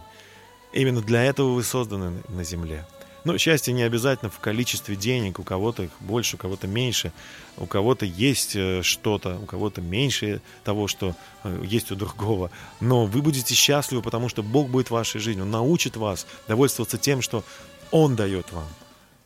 Именно 0.72 1.02
для 1.02 1.24
этого 1.24 1.54
вы 1.54 1.64
созданы 1.64 2.22
на 2.30 2.44
земле. 2.44 2.86
Но 3.24 3.38
счастье 3.38 3.74
не 3.74 3.84
обязательно 3.84 4.30
в 4.30 4.40
количестве 4.40 4.96
денег. 4.96 5.40
У 5.40 5.44
кого-то 5.44 5.84
их 5.84 5.92
больше, 6.02 6.36
у 6.36 6.40
кого-то 6.40 6.68
меньше. 6.68 7.14
У 7.58 7.66
кого-то 7.66 8.06
есть 8.06 8.56
э, 8.56 8.82
что-то, 8.82 9.40
у 9.40 9.46
кого-то 9.46 9.82
меньше 9.82 10.42
того, 10.64 10.88
что 10.88 11.16
э, 11.44 11.64
есть 11.64 11.92
у 11.92 11.96
другого. 11.96 12.52
Но 12.82 13.06
вы 13.06 13.22
будете 13.22 13.56
счастливы, 13.56 14.02
потому 14.02 14.28
что 14.28 14.44
Бог 14.44 14.70
будет 14.70 14.88
в 14.88 14.92
вашей 14.92 15.22
жизни. 15.22 15.42
Он 15.42 15.52
научит 15.52 15.96
вас 15.96 16.28
довольствоваться 16.48 16.98
тем, 16.98 17.22
что 17.22 17.46
Он 17.92 18.16
дает 18.16 18.52
вам. 18.52 18.68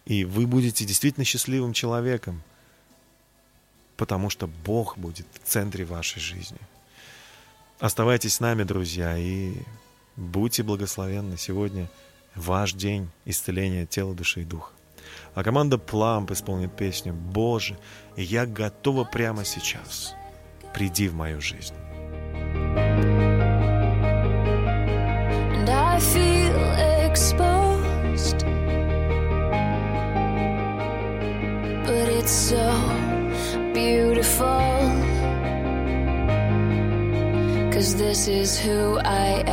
И 0.05 0.25
вы 0.25 0.45
будете 0.45 0.85
действительно 0.85 1.25
счастливым 1.25 1.73
человеком, 1.73 2.43
потому 3.97 4.29
что 4.29 4.47
Бог 4.47 4.97
будет 4.97 5.25
в 5.43 5.47
центре 5.47 5.85
вашей 5.85 6.21
жизни. 6.21 6.59
Оставайтесь 7.79 8.35
с 8.35 8.39
нами, 8.39 8.63
друзья, 8.63 9.17
и 9.17 9.53
будьте 10.15 10.63
благословенны. 10.63 11.37
Сегодня 11.37 11.89
ваш 12.37 12.73
день 12.73 13.09
исцеления 13.25 13.85
тела, 13.85 14.13
души 14.13 14.41
и 14.41 14.45
духа. 14.45 14.71
А 15.35 15.43
команда 15.43 15.77
Пламп 15.77 16.31
исполнит 16.31 16.75
песню 16.75 17.13
«Боже, 17.13 17.77
я 18.15 18.45
готова 18.45 19.03
прямо 19.03 19.45
сейчас. 19.45 20.15
Приди 20.73 21.07
в 21.07 21.15
мою 21.15 21.41
жизнь». 21.41 21.73
But 31.85 32.09
it's 32.09 32.31
so 32.31 32.67
beautiful. 33.73 34.57
Cause 37.71 37.95
this 37.95 38.27
is 38.27 38.59
who 38.59 38.99
I 38.99 39.43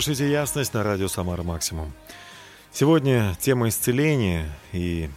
слушаете 0.00 0.30
«Ясность» 0.30 0.74
на 0.74 0.84
радио 0.84 1.08
«Самара 1.08 1.42
Максимум». 1.42 1.92
Сегодня 2.70 3.34
тема 3.40 3.68
исцеления, 3.68 4.48
и 4.70 5.10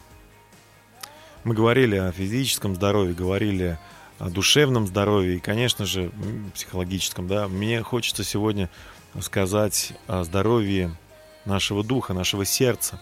мы 1.44 1.54
говорили 1.54 1.98
о 1.98 2.12
физическом 2.12 2.74
здоровье, 2.74 3.14
говорили 3.14 3.78
о 4.18 4.32
душевном 4.32 4.88
здоровье 4.88 5.36
и, 5.36 5.40
конечно 5.40 5.86
же, 5.86 6.12
психологическом. 6.56 7.28
Да? 7.28 7.48
Мне 7.48 7.84
хочется 7.84 8.24
сегодня 8.24 8.72
сказать 9.20 9.94
о 10.08 10.24
здоровье 10.24 10.98
нашего 11.46 11.84
духа, 11.84 12.16
нашего 12.16 12.44
сердца. 12.44 13.00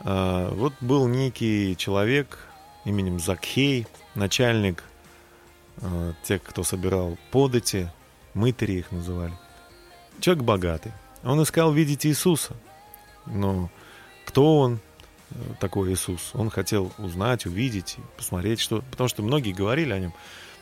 А, 0.00 0.50
Вот 0.50 0.72
был 0.80 1.06
некий 1.06 1.76
человек 1.76 2.48
именем 2.84 3.20
Закхей, 3.20 3.86
начальник 4.16 4.82
э, 5.76 6.14
тех, 6.24 6.42
кто 6.42 6.64
собирал 6.64 7.16
подати, 7.30 7.88
мытари 8.34 8.72
их 8.72 8.90
называли. 8.90 9.34
Человек 10.20 10.44
богатый. 10.44 10.92
Он 11.22 11.42
искал 11.42 11.72
видеть 11.72 12.06
Иисуса. 12.06 12.54
Но 13.26 13.70
кто 14.26 14.58
он, 14.58 14.80
э, 15.30 15.34
такой 15.60 15.92
Иисус? 15.92 16.30
Он 16.34 16.50
хотел 16.50 16.92
узнать, 16.98 17.46
увидеть, 17.46 17.96
посмотреть, 18.16 18.60
что... 18.60 18.82
Потому 18.90 19.08
что 19.08 19.22
многие 19.22 19.52
говорили 19.52 19.92
о 19.92 19.98
нем. 19.98 20.12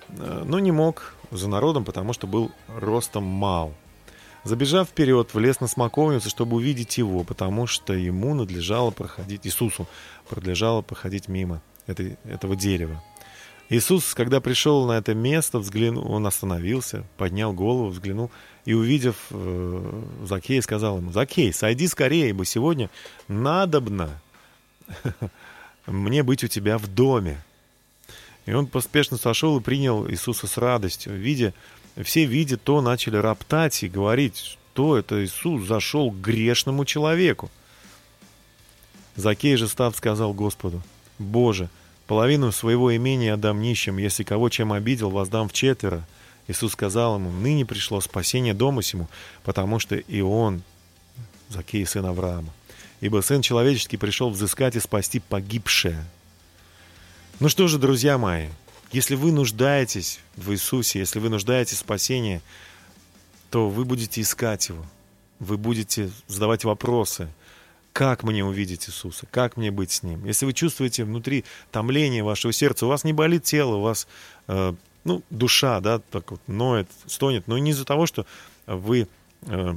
Э, 0.09 0.43
Но 0.45 0.59
не 0.59 0.73
мог 0.73 1.15
за 1.31 1.49
народом, 1.49 1.85
потому 1.85 2.13
что 2.13 2.27
был 2.27 2.53
ростом 2.69 3.25
мал. 3.25 3.75
Забежав 4.45 4.89
вперед, 4.89 5.35
влез 5.35 5.61
на 5.61 5.69
смоковницу, 5.69 6.29
чтобы 6.29 6.57
увидеть 6.57 6.99
его, 6.99 7.23
потому 7.23 7.69
что 7.69 7.93
ему 7.93 8.35
надлежало 8.35 8.91
проходить, 8.91 9.47
Иисусу 9.47 9.87
надлежало 10.31 10.83
проходить 10.83 11.29
мимо 11.29 11.63
этой, 11.87 12.19
этого 12.25 12.57
дерева. 12.57 13.01
Иисус, 13.73 14.13
когда 14.13 14.43
пришел 14.43 14.87
на 14.87 14.99
это 14.99 15.15
место, 15.15 15.59
взглянул, 15.59 16.13
он 16.13 16.27
остановился, 16.27 17.05
поднял 17.17 17.55
голову, 17.55 17.89
взглянул 17.89 18.31
и, 18.67 18.75
увидев 18.75 19.17
э, 19.31 20.03
Закея, 20.27 20.61
сказал 20.61 20.99
ему, 20.99 21.11
«Закей, 21.11 21.55
сойди 21.55 21.89
скорее, 21.89 22.29
ибо 22.29 22.45
сегодня 22.45 22.91
надобно 23.29 24.21
мне 25.87 26.23
быть 26.23 26.45
у 26.45 26.49
тебя 26.49 26.77
в 26.77 26.87
доме». 26.87 27.43
И 28.45 28.53
он 28.53 28.67
поспешно 28.67 29.17
сошел 29.17 29.59
и 29.59 29.63
принял 29.63 30.07
Иисуса 30.07 30.47
с 30.47 30.59
радостью. 30.59 31.17
Видя, 31.17 31.55
все, 31.97 32.27
видя 32.27 32.59
то, 32.59 32.83
начали 32.83 33.17
роптать 33.17 33.83
и 33.85 33.89
говорить, 33.89 34.37
что 34.37 34.99
это 34.99 35.25
Иисус 35.25 35.67
зашел 35.67 36.11
к 36.11 36.21
грешному 36.21 36.85
человеку. 36.85 37.51
Закей 39.17 39.57
же 39.57 39.67
став 39.67 39.97
сказал 39.97 40.35
Господу, 40.35 40.83
«Боже, 41.19 41.71
половину 42.07 42.53
своего 42.53 42.95
имения 42.95 43.35
отдам 43.35 43.61
нищим, 43.61 43.99
если 43.99 44.23
кого 44.23 44.49
чем 44.49 44.73
обидел, 44.73 45.11
воздам 45.11 45.49
в 45.49 45.53
четверо». 45.53 46.07
Иисус 46.49 46.73
сказал 46.73 47.17
ему, 47.17 47.31
«Ныне 47.31 47.65
пришло 47.65 48.01
спасение 48.01 48.55
дому 48.55 48.83
сему, 48.83 49.09
потому 49.45 49.79
что 49.79 49.97
и 49.97 50.21
он, 50.21 50.63
Закей, 51.49 51.87
сын 51.87 52.05
Авраама. 52.07 52.53
Ибо 53.01 53.21
сын 53.21 53.43
человеческий 53.43 53.97
пришел 53.97 54.31
взыскать 54.31 54.77
и 54.77 54.81
спасти 54.81 55.21
погибшее». 55.21 56.05
Ну 57.43 57.49
что 57.49 57.67
же, 57.67 57.79
друзья 57.79 58.19
мои, 58.19 58.51
если 58.93 59.17
вы 59.17 59.33
нуждаетесь 59.33 60.21
в 60.37 60.53
Иисусе, 60.53 61.01
если 61.01 61.19
вы 61.19 61.29
нуждаетесь 61.29 61.79
в 61.79 61.81
спасении, 61.81 62.41
то 63.51 63.69
вы 63.69 63.85
будете 63.85 64.21
искать 64.21 64.69
Его. 64.69 64.85
Вы 65.41 65.57
будете 65.57 66.11
задавать 66.29 66.63
вопросы. 66.63 67.29
Как 67.93 68.23
мне 68.23 68.45
увидеть 68.45 68.89
Иисуса? 68.89 69.27
Как 69.31 69.57
мне 69.57 69.71
быть 69.71 69.91
с 69.91 70.03
Ним? 70.03 70.25
Если 70.25 70.47
вы 70.47 70.53
чувствуете 70.53 71.05
внутри 71.05 71.45
томление 71.71 72.23
вашего 72.23 72.53
сердца, 72.53 72.87
у 72.87 72.89
вас 72.89 73.05
не 73.05 73.13
болит 73.13 73.45
тело, 73.45 73.77
у 73.77 73.83
вас 73.83 74.07
э, 74.49 74.75
ну, 75.05 75.23
душа, 75.31 75.81
да, 75.81 75.99
так 75.99 76.31
вот 76.31 76.41
ноет, 76.47 76.89
стонет, 77.07 77.49
но 77.49 77.59
не 77.59 77.73
из-за 77.73 77.85
того, 77.85 78.07
что 78.07 78.25
вы 78.67 79.09
э, 79.43 79.77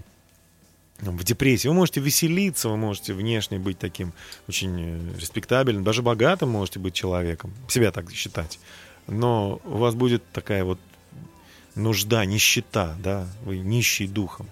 в 0.99 1.23
депрессии. 1.23 1.67
Вы 1.67 1.73
можете 1.73 1.99
веселиться, 1.99 2.69
вы 2.69 2.77
можете 2.77 3.13
внешне 3.13 3.59
быть 3.59 3.79
таким 3.79 4.13
очень 4.47 4.75
э, 4.79 5.19
респектабельным, 5.19 5.83
даже 5.83 6.01
богатым 6.01 6.49
можете 6.49 6.79
быть 6.79 6.93
человеком, 6.93 7.53
себя 7.67 7.91
так 7.91 8.11
считать. 8.11 8.59
Но 9.07 9.59
у 9.65 9.77
вас 9.77 9.93
будет 9.93 10.23
такая 10.31 10.63
вот 10.63 10.79
нужда, 11.75 12.25
нищета, 12.25 12.95
да, 12.99 13.27
вы 13.43 13.59
нищий 13.59 14.07
духом. 14.07 14.47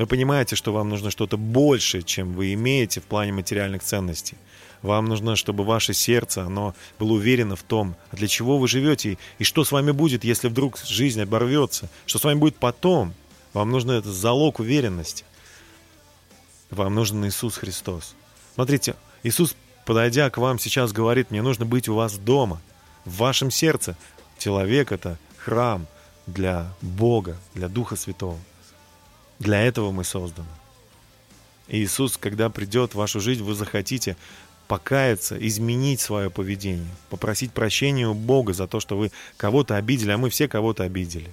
Вы 0.00 0.06
понимаете, 0.06 0.56
что 0.56 0.72
вам 0.72 0.88
нужно 0.88 1.10
что-то 1.10 1.36
большее, 1.36 2.02
чем 2.02 2.32
вы 2.32 2.54
имеете 2.54 3.02
в 3.02 3.04
плане 3.04 3.34
материальных 3.34 3.82
ценностей. 3.82 4.38
Вам 4.80 5.04
нужно, 5.04 5.36
чтобы 5.36 5.62
ваше 5.62 5.92
сердце, 5.92 6.42
оно 6.42 6.74
было 6.98 7.12
уверено 7.12 7.54
в 7.54 7.62
том, 7.62 7.94
а 8.10 8.16
для 8.16 8.26
чего 8.26 8.56
вы 8.56 8.66
живете, 8.66 9.18
и 9.38 9.44
что 9.44 9.62
с 9.62 9.72
вами 9.72 9.90
будет, 9.90 10.24
если 10.24 10.48
вдруг 10.48 10.78
жизнь 10.78 11.20
оборвется, 11.20 11.90
что 12.06 12.18
с 12.18 12.24
вами 12.24 12.38
будет 12.38 12.56
потом. 12.56 13.12
Вам 13.52 13.70
нужно 13.70 13.92
это 13.92 14.10
залог 14.10 14.60
уверенности. 14.60 15.26
Вам 16.70 16.94
нужен 16.94 17.26
Иисус 17.26 17.58
Христос. 17.58 18.14
Смотрите, 18.54 18.94
Иисус, 19.22 19.54
подойдя 19.84 20.30
к 20.30 20.38
вам, 20.38 20.58
сейчас 20.58 20.92
говорит, 20.92 21.30
мне 21.30 21.42
нужно 21.42 21.66
быть 21.66 21.90
у 21.90 21.94
вас 21.94 22.16
дома, 22.16 22.62
в 23.04 23.18
вашем 23.18 23.50
сердце. 23.50 23.98
Человек— 24.38 24.92
это 24.92 25.18
храм 25.36 25.86
для 26.26 26.72
Бога, 26.80 27.36
для 27.54 27.68
Духа 27.68 27.96
Святого. 27.96 28.38
Для 29.40 29.62
этого 29.62 29.90
мы 29.90 30.04
созданы. 30.04 30.48
И 31.66 31.82
Иисус, 31.82 32.16
когда 32.16 32.50
придет 32.50 32.92
в 32.92 32.96
вашу 32.96 33.20
жизнь, 33.20 33.42
вы 33.42 33.54
захотите 33.54 34.16
покаяться, 34.68 35.36
изменить 35.44 36.00
свое 36.00 36.30
поведение, 36.30 36.86
попросить 37.08 37.50
прощения 37.50 38.06
у 38.06 38.14
Бога 38.14 38.52
за 38.52 38.68
то, 38.68 38.78
что 38.78 38.96
вы 38.96 39.10
кого-то 39.36 39.76
обидели, 39.76 40.12
а 40.12 40.18
мы 40.18 40.30
все 40.30 40.46
кого-то 40.46 40.84
обидели. 40.84 41.28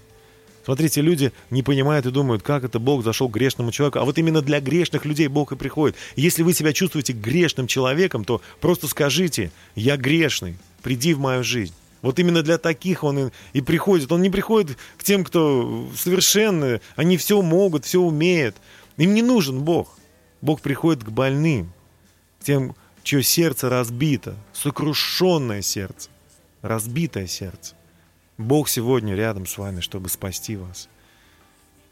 Смотрите, 0.64 1.02
люди 1.02 1.32
не 1.50 1.64
понимают 1.64 2.06
и 2.06 2.12
думают, 2.12 2.44
как 2.44 2.64
это 2.64 2.80
Бог 2.80 3.04
зашел 3.04 3.30
к 3.30 3.34
грешному 3.34 3.72
человеку. 3.72 4.00
А 4.00 4.06
вот 4.06 4.18
именно 4.18 4.42
для 4.42 4.60
грешных 4.60 5.06
людей 5.06 5.28
Бог 5.28 5.52
и 5.52 5.56
приходит. 5.56 5.96
Если 6.16 6.44
вы 6.44 6.54
себя 6.54 6.74
чувствуете 6.74 7.14
грешным 7.14 7.68
человеком, 7.68 8.26
то 8.26 8.42
просто 8.60 8.88
скажите, 8.88 9.52
я 9.76 9.98
грешный, 9.98 10.58
приди 10.82 11.14
в 11.14 11.20
мою 11.20 11.44
жизнь. 11.44 11.74
Вот 12.02 12.20
именно 12.20 12.44
для 12.44 12.58
таких 12.58 13.04
он 13.04 13.32
и, 13.54 13.62
приходит. 13.62 14.12
Он 14.12 14.22
не 14.22 14.30
приходит 14.30 14.78
к 14.98 15.04
тем, 15.04 15.24
кто 15.24 15.90
совершенны, 15.96 16.82
они 16.96 17.18
все 17.18 17.42
могут, 17.42 17.86
все 17.86 18.00
умеют. 18.00 18.56
Им 18.98 19.14
не 19.14 19.22
нужен 19.22 19.62
Бог. 19.64 19.98
Бог 20.42 20.62
приходит 20.62 21.04
к 21.04 21.10
больным, 21.10 21.74
к 22.40 22.44
тем, 22.44 22.76
чье 23.04 23.24
сердце 23.24 23.70
разбито, 23.70 24.36
сокрушенное 24.54 25.62
сердце, 25.62 26.10
разбитое 26.62 27.28
сердце. 27.28 27.76
Бог 28.38 28.70
сегодня 28.70 29.16
рядом 29.16 29.48
с 29.48 29.58
вами, 29.58 29.82
чтобы 29.82 30.10
спасти 30.10 30.56
вас. 30.56 30.90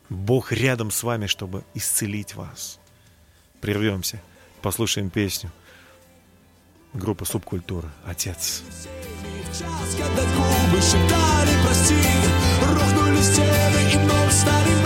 Бог 0.10 0.52
рядом 0.52 0.92
с 0.92 1.02
вами, 1.02 1.26
чтобы 1.26 1.64
исцелить 1.74 2.36
вас. 2.36 2.80
Прервемся, 3.62 4.22
послушаем 4.62 5.10
песню. 5.10 5.52
Группа 6.94 7.26
«Субкультура». 7.26 7.92
Отец. 8.06 8.62
В 9.02 9.05
час, 9.60 9.96
когда 9.98 10.24
губы 10.36 10.82
шептали 10.82 11.52
прости 11.64 11.96
Рухнули 12.62 13.22
стены 13.22 13.94
и 13.94 13.98
вновь 13.98 14.34
стали 14.34 14.85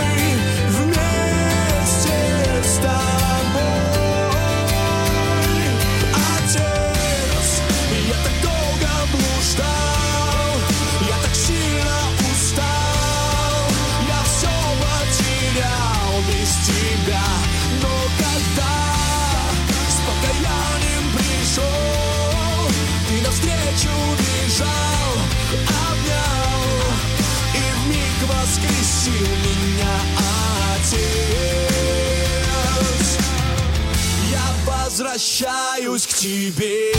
возвращаюсь 35.20 36.06
к 36.06 36.14
тебе. 36.14 36.92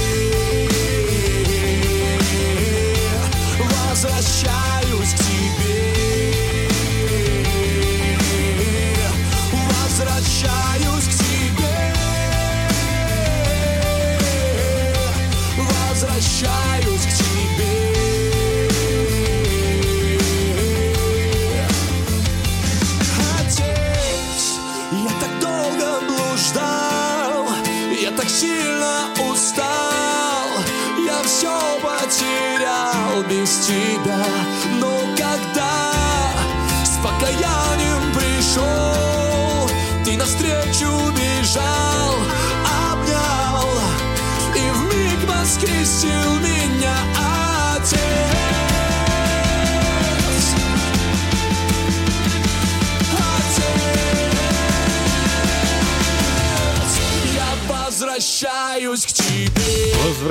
Возвращаюсь 3.89 5.13
к 5.13 5.17
тебе. 5.17 6.69
Возвращаюсь 9.51 11.07
к 11.07 11.13
тебе. 11.23 11.95
Возвращаюсь 15.57 16.70
без 33.29 33.67
тебя 33.67 34.23
Но 34.79 34.99
когда 35.17 35.93
с 36.83 36.97
покаянием 37.03 38.13
пришел 38.13 39.01
прочь 40.71 40.83
убежал, 40.83 41.61
обнял 41.63 41.80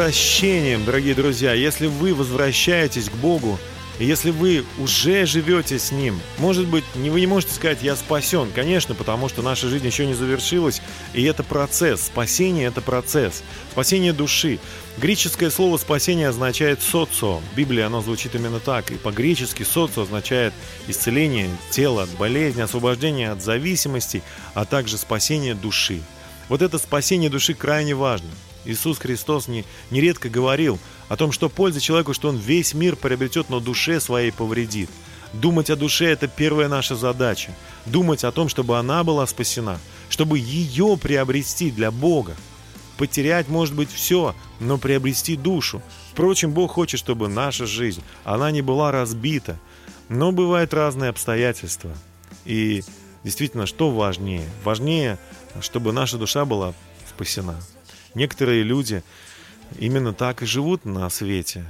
Возвращением, 0.01 0.87
дорогие 0.87 1.15
друзья. 1.15 1.53
Если 1.53 1.87
вы 1.87 2.15
возвращаетесь 2.15 3.11
к 3.11 3.15
Богу, 3.17 3.59
если 3.99 4.31
вы 4.31 4.65
уже 4.79 5.27
живете 5.27 5.79
с 5.79 5.93
Ним, 5.93 6.19
может 6.39 6.67
быть, 6.67 6.85
не, 6.95 7.11
вы 7.11 7.21
не 7.21 7.27
можете 7.27 7.53
сказать 7.53 7.83
«я 7.83 7.95
спасен». 7.97 8.51
Конечно, 8.55 8.95
потому 8.95 9.29
что 9.29 9.43
наша 9.43 9.69
жизнь 9.69 9.85
еще 9.85 10.07
не 10.07 10.15
завершилась, 10.15 10.81
и 11.13 11.23
это 11.25 11.43
процесс. 11.43 12.07
Спасение– 12.07 12.69
это 12.69 12.81
процесс. 12.81 13.43
Спасение 13.73 14.15
души. 14.15 14.59
Греческое 14.97 15.51
слово 15.51 15.77
«спасение» 15.77 16.29
означает 16.29 16.81
«социо». 16.81 17.43
В 17.53 17.55
Библии 17.55 17.83
оно 17.83 18.01
звучит 18.01 18.35
именно 18.35 18.59
так. 18.59 18.91
И 18.91 18.95
по-гречески 18.95 19.65
«социо» 19.65 20.05
означает 20.05 20.55
исцеление 20.89 21.51
тела 21.69 22.05
от 22.05 22.11
болезни, 22.17 22.63
освобождение 22.63 23.33
от 23.33 23.43
зависимости, 23.43 24.23
а 24.55 24.65
также 24.65 24.97
спасение 24.97 25.55
души. 25.55 26.01
Вот 26.49 26.63
это 26.63 26.79
спасение 26.79 27.29
души 27.29 27.53
крайне 27.53 27.95
важно. 27.95 28.31
Иисус 28.65 28.99
Христос 28.99 29.49
не, 29.49 29.65
нередко 29.91 30.29
говорил 30.29 30.79
о 31.09 31.17
том, 31.17 31.33
что 31.33 31.49
польза 31.49 31.81
человеку, 31.81 32.15
что 32.15 32.29
он 32.29 32.37
весь 32.37 32.75
мир 32.75 32.97
приобретет, 32.97 33.51
но 33.51 33.61
душе 33.61 34.01
своей 34.01 34.33
повредит. 34.33 34.91
Думать 35.33 35.71
о 35.71 35.77
душе– 35.77 36.07
это 36.07 36.27
первая 36.29 36.69
наша 36.69 36.97
задача. 36.97 37.55
Думать 37.87 38.25
о 38.25 38.33
том, 38.33 38.49
чтобы 38.49 38.79
она 38.79 39.05
была 39.05 39.27
спасена, 39.27 39.79
чтобы 40.09 40.39
ее 40.39 40.99
приобрести 41.01 41.71
для 41.71 41.91
Бога. 41.91 42.37
Потерять 42.97 43.49
может 43.49 43.75
быть 43.75 43.91
все, 43.91 44.35
но 44.59 44.77
приобрести 44.77 45.37
душу. 45.37 45.81
Впрочем, 46.13 46.53
Бог 46.53 46.73
хочет, 46.73 47.01
чтобы 47.01 47.29
наша 47.29 47.65
жизнь, 47.65 48.03
она 48.25 48.51
не 48.51 48.61
была 48.61 48.91
разбита. 48.93 49.59
Но 50.09 50.33
бывают 50.33 50.75
разные 50.75 51.11
обстоятельства. 51.11 51.93
И 52.45 52.83
действительно, 53.23 53.67
что 53.67 53.91
важнее? 53.91 54.45
Важнее, 54.65 55.19
чтобы 55.61 55.93
наша 55.93 56.19
душа 56.19 56.45
была 56.45 56.75
спасена. 57.09 57.55
Некоторые 58.15 58.63
люди 58.63 59.03
именно 59.79 60.13
так 60.13 60.43
и 60.43 60.47
живут 60.47 60.85
на 60.85 61.09
свете. 61.11 61.65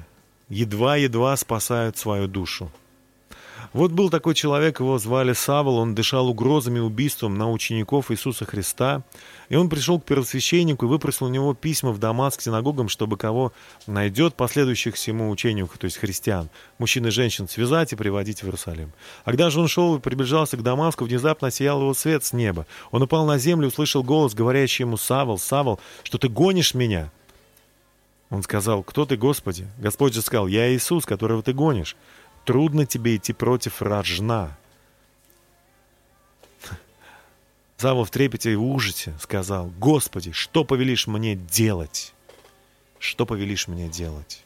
Едва-едва 0.49 1.37
спасают 1.37 1.97
свою 1.97 2.27
душу. 2.27 2.71
Вот 3.73 3.93
был 3.93 4.11
такой 4.11 4.35
человек, 4.35 4.81
его 4.81 4.99
звали 4.99 5.33
Савол, 5.33 5.77
он 5.77 5.95
дышал 5.95 6.29
угрозами 6.29 6.81
убийством 6.81 7.37
на 7.37 7.51
учеников 7.51 8.11
Иисуса 8.11 8.45
Христа. 8.45 9.03
И 9.51 9.57
он 9.57 9.69
пришел 9.69 10.01
к 10.01 10.05
первосвященнику 10.05 10.87
и 10.87 10.89
выпросил 10.89 11.27
у 11.27 11.29
него 11.29 11.55
письма 11.55 11.91
в 11.91 11.99
Дамаск 11.99 12.41
синагогам, 12.41 12.89
чтобы 12.89 13.17
кого 13.17 13.53
найдет 13.89 14.35
последующих 14.37 14.95
всему 14.95 15.29
учению, 15.29 15.69
то 15.77 15.87
есть 15.87 15.99
христиан, 15.99 16.49
мужчин 16.79 17.07
и 17.09 17.11
женщин, 17.11 17.49
связать 17.49 17.93
и 17.93 17.97
приводить 17.97 18.43
в 18.43 18.45
Иерусалим. 18.45 18.93
А 19.25 19.31
когда 19.31 19.51
же 19.51 19.61
он 19.61 19.67
шел 19.67 19.97
и 19.97 20.01
приближался 20.01 20.57
к 20.57 20.63
Дамаску, 20.63 21.05
внезапно 21.05 21.49
осиял 21.49 21.81
его 21.81 21.93
свет 21.95 22.25
с 22.25 22.33
неба. 22.33 22.65
Он 22.93 23.03
упал 23.03 23.27
на 23.27 23.39
землю 23.39 23.67
и 23.67 23.69
услышал 23.69 24.05
голос, 24.05 24.35
говорящий 24.35 24.85
ему, 24.85 24.97
«Савол, 24.97 25.37
Савол, 25.37 25.81
что 26.05 26.17
ты 26.17 26.29
гонишь 26.29 26.75
меня?» 26.75 27.11
Он 28.31 28.45
сказал, 28.45 28.85
«Кто 28.85 29.05
ты, 29.05 29.17
Господи?» 29.17 29.67
Господь 29.79 30.15
же 30.15 30.23
сказал, 30.23 30.47
«Я 30.47 30.73
Иисус, 30.73 31.05
которого 31.05 31.43
ты 31.43 31.53
гонишь. 31.53 31.97
Трудно 32.45 32.87
тебе 32.87 33.17
идти 33.17 33.33
против 33.33 33.83
рожна». 33.83 34.57
Савва 37.81 38.05
в 38.05 38.11
трепете 38.11 38.53
и 38.53 38.57
ужасе 38.57 39.15
сказал, 39.23 39.73
«Господи, 39.79 40.33
что 40.33 40.65
повелишь 40.65 41.07
мне 41.07 41.35
делать? 41.35 42.13
Что 42.99 43.25
повелишь 43.25 43.69
мне 43.69 43.89
делать?» 43.89 44.45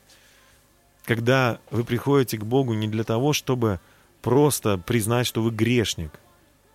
Когда 1.04 1.58
вы 1.72 1.82
приходите 1.82 2.38
к 2.38 2.44
Богу 2.44 2.74
не 2.74 2.86
для 2.86 3.02
того, 3.02 3.32
чтобы 3.32 3.80
просто 4.22 4.78
признать, 4.78 5.26
что 5.26 5.42
вы 5.42 5.50
грешник, 5.50 6.12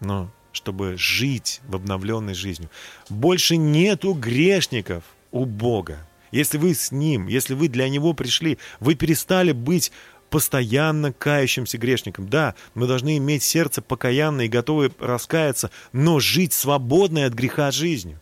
но 0.01 0.30
чтобы 0.51 0.97
жить 0.97 1.62
в 1.66 1.78
обновленной 1.78 2.34
жизнью. 2.34 2.70
Больше 3.07 3.55
нету 3.55 4.14
грешников 4.14 5.05
у 5.32 5.45
Бога. 5.45 6.05
Если 6.32 6.57
вы 6.57 6.76
с 6.76 6.91
Ним, 6.91 7.28
если 7.28 7.53
вы 7.53 7.70
для 7.70 7.88
Него 7.88 8.12
пришли, 8.12 8.57
вы 8.82 8.95
перестали 8.95 9.53
быть 9.53 9.93
постоянно 10.30 11.12
кающимся 11.12 11.78
грешником. 11.78 12.30
Да, 12.30 12.56
мы 12.74 12.88
должны 12.88 13.18
иметь 13.18 13.44
сердце 13.44 13.82
покаянное 13.82 14.46
и 14.46 14.50
готовы 14.50 14.92
раскаяться, 15.00 15.72
но 15.92 16.20
жить 16.20 16.54
свободной 16.54 17.26
от 17.26 17.34
греха 17.34 17.72
жизнью. 17.72 18.20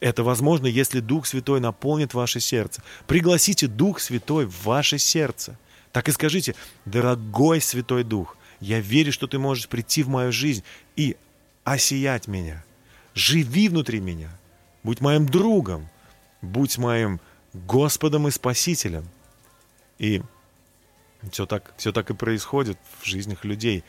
Это 0.00 0.22
возможно, 0.22 0.66
если 0.66 1.00
Дух 1.00 1.26
Святой 1.26 1.60
наполнит 1.60 2.14
ваше 2.14 2.40
сердце. 2.40 2.82
Пригласите 3.06 3.66
Дух 3.66 4.00
Святой 4.00 4.46
в 4.46 4.64
ваше 4.64 4.98
сердце. 4.98 5.58
Так 5.92 6.08
и 6.08 6.12
скажите, 6.12 6.54
дорогой 6.84 7.60
Святой 7.60 8.04
Дух, 8.04 8.36
я 8.60 8.80
верю, 8.80 9.12
что 9.12 9.26
ты 9.26 9.38
можешь 9.38 9.68
прийти 9.68 10.02
в 10.02 10.08
мою 10.08 10.32
жизнь 10.32 10.64
и 10.96 11.16
осиять 11.64 12.28
меня. 12.28 12.64
Живи 13.14 13.68
внутри 13.68 14.00
меня. 14.00 14.30
Будь 14.82 15.00
моим 15.00 15.26
другом. 15.26 15.88
Будь 16.42 16.76
моим 16.78 17.20
Господом 17.54 18.28
и 18.28 18.30
Спасителем. 18.30 19.08
И 19.98 20.22
все 21.30 21.46
так, 21.46 21.74
все 21.76 21.92
так 21.92 22.10
и 22.10 22.14
происходит 22.14 22.78
в 23.00 23.06
жизнях 23.06 23.44
людей. 23.44 23.84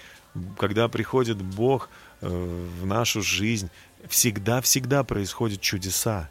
Когда 0.57 0.87
приходит 0.87 1.41
Бог 1.41 1.89
э, 2.21 2.27
в 2.27 2.85
нашу 2.85 3.21
жизнь, 3.21 3.69
всегда-всегда 4.07 5.03
происходят 5.03 5.61
чудеса. 5.61 6.29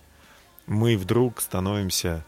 Мы 0.66 0.96
вдруг 0.96 1.40
становимся 1.40 2.24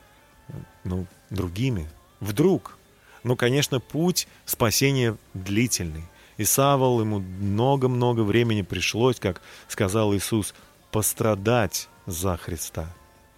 ну, 0.84 1.06
другими. 1.30 1.88
Вдруг. 2.20 2.78
Ну, 3.22 3.36
конечно, 3.36 3.80
путь 3.80 4.28
спасения 4.44 5.16
длительный. 5.34 6.04
И 6.36 6.44
Савол 6.44 7.00
ему 7.00 7.18
много-много 7.20 8.20
времени 8.20 8.62
пришлось, 8.62 9.18
как 9.18 9.40
сказал 9.68 10.14
Иисус, 10.14 10.54
пострадать 10.90 11.88
за 12.06 12.36
Христа 12.36 12.94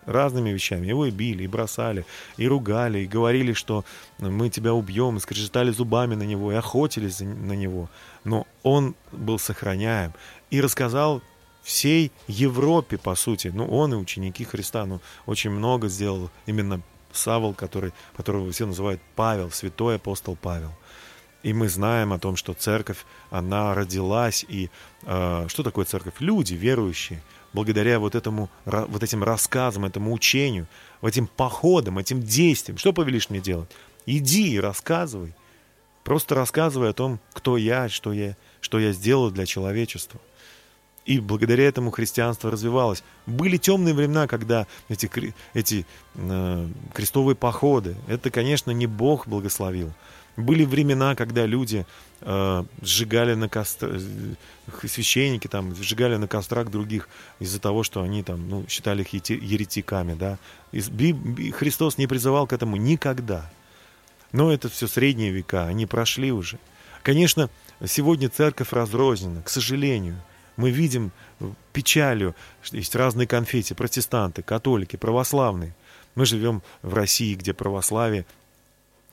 разными 0.08 0.50
вещами. 0.50 0.86
Его 0.86 1.06
и 1.06 1.10
били, 1.10 1.44
и 1.44 1.46
бросали, 1.46 2.04
и 2.36 2.48
ругали, 2.48 3.00
и 3.00 3.06
говорили, 3.06 3.52
что 3.52 3.84
мы 4.18 4.48
тебя 4.48 4.72
убьем, 4.72 5.16
и 5.16 5.20
скрежетали 5.20 5.70
зубами 5.70 6.14
на 6.14 6.24
него, 6.24 6.50
и 6.52 6.56
охотились 6.56 7.20
на 7.20 7.52
него. 7.52 7.88
Но 8.24 8.46
он 8.62 8.94
был 9.12 9.38
сохраняем 9.38 10.12
и 10.50 10.60
рассказал 10.60 11.22
всей 11.62 12.12
Европе, 12.26 12.96
по 12.96 13.14
сути, 13.14 13.48
ну, 13.48 13.66
он 13.66 13.92
и 13.92 13.96
ученики 13.96 14.44
Христа, 14.44 14.86
ну, 14.86 15.00
очень 15.26 15.50
много 15.50 15.88
сделал 15.88 16.30
именно 16.46 16.80
Савол, 17.12 17.54
который, 17.54 17.92
которого 18.16 18.50
все 18.52 18.66
называют 18.66 19.00
Павел, 19.14 19.50
святой 19.50 19.96
апостол 19.96 20.36
Павел. 20.40 20.72
И 21.42 21.52
мы 21.52 21.68
знаем 21.68 22.12
о 22.12 22.18
том, 22.18 22.36
что 22.36 22.52
церковь, 22.52 23.04
она 23.30 23.74
родилась, 23.74 24.44
и 24.48 24.70
э, 25.02 25.46
что 25.48 25.62
такое 25.62 25.84
церковь? 25.84 26.14
Люди 26.18 26.54
верующие, 26.54 27.22
благодаря 27.52 27.98
вот, 27.98 28.14
этому, 28.14 28.50
вот 28.64 29.02
этим 29.02 29.24
рассказам, 29.24 29.84
этому 29.84 30.12
учению, 30.12 30.66
этим 31.02 31.26
походам, 31.26 31.98
этим 31.98 32.22
действиям. 32.22 32.78
Что 32.78 32.92
повелишь 32.92 33.30
мне 33.30 33.40
делать? 33.40 33.70
Иди 34.06 34.52
и 34.52 34.60
рассказывай. 34.60 35.34
Просто 36.04 36.34
рассказывай 36.34 36.90
о 36.90 36.94
том, 36.94 37.20
кто 37.32 37.56
я, 37.56 37.88
что 37.88 38.12
я, 38.12 38.36
что 38.60 38.78
я 38.78 38.92
сделал 38.92 39.30
для 39.30 39.44
человечества. 39.44 40.20
И 41.04 41.20
благодаря 41.20 41.64
этому 41.66 41.90
христианство 41.90 42.50
развивалось. 42.50 43.02
Были 43.26 43.56
темные 43.56 43.94
времена, 43.94 44.26
когда 44.26 44.66
эти, 44.88 45.10
эти 45.54 45.86
э, 46.14 46.68
крестовые 46.92 47.34
походы, 47.34 47.96
это, 48.08 48.30
конечно, 48.30 48.70
не 48.72 48.86
Бог 48.86 49.26
благословил. 49.26 49.92
Были 50.38 50.64
времена, 50.64 51.16
когда 51.16 51.46
люди 51.46 51.84
э, 52.20 52.64
сжигали 52.80 53.34
на 53.34 53.48
кострах, 53.48 54.00
священники 54.86 55.48
там 55.48 55.74
сжигали 55.74 56.14
на 56.14 56.28
кострах 56.28 56.70
других 56.70 57.08
из-за 57.40 57.58
того, 57.58 57.82
что 57.82 58.02
они 58.02 58.22
там, 58.22 58.48
ну, 58.48 58.64
считали 58.68 59.02
их 59.02 59.12
еретиками, 59.12 60.14
да. 60.14 60.38
И 60.70 60.80
Христос 61.50 61.98
не 61.98 62.06
призывал 62.06 62.46
к 62.46 62.52
этому 62.52 62.76
никогда. 62.76 63.50
Но 64.30 64.52
это 64.52 64.68
все 64.68 64.86
средние 64.86 65.32
века, 65.32 65.66
они 65.66 65.86
прошли 65.86 66.30
уже. 66.30 66.60
Конечно, 67.02 67.50
сегодня 67.84 68.28
церковь 68.28 68.72
разрознена, 68.72 69.42
к 69.42 69.48
сожалению. 69.48 70.22
Мы 70.56 70.70
видим 70.70 71.10
печалью, 71.72 72.36
что 72.62 72.76
есть 72.76 72.94
разные 72.94 73.26
конфессии, 73.26 73.74
протестанты, 73.74 74.42
католики, 74.42 74.94
православные. 74.94 75.74
Мы 76.14 76.26
живем 76.26 76.62
в 76.82 76.94
России, 76.94 77.34
где 77.34 77.54
православие 77.54 78.24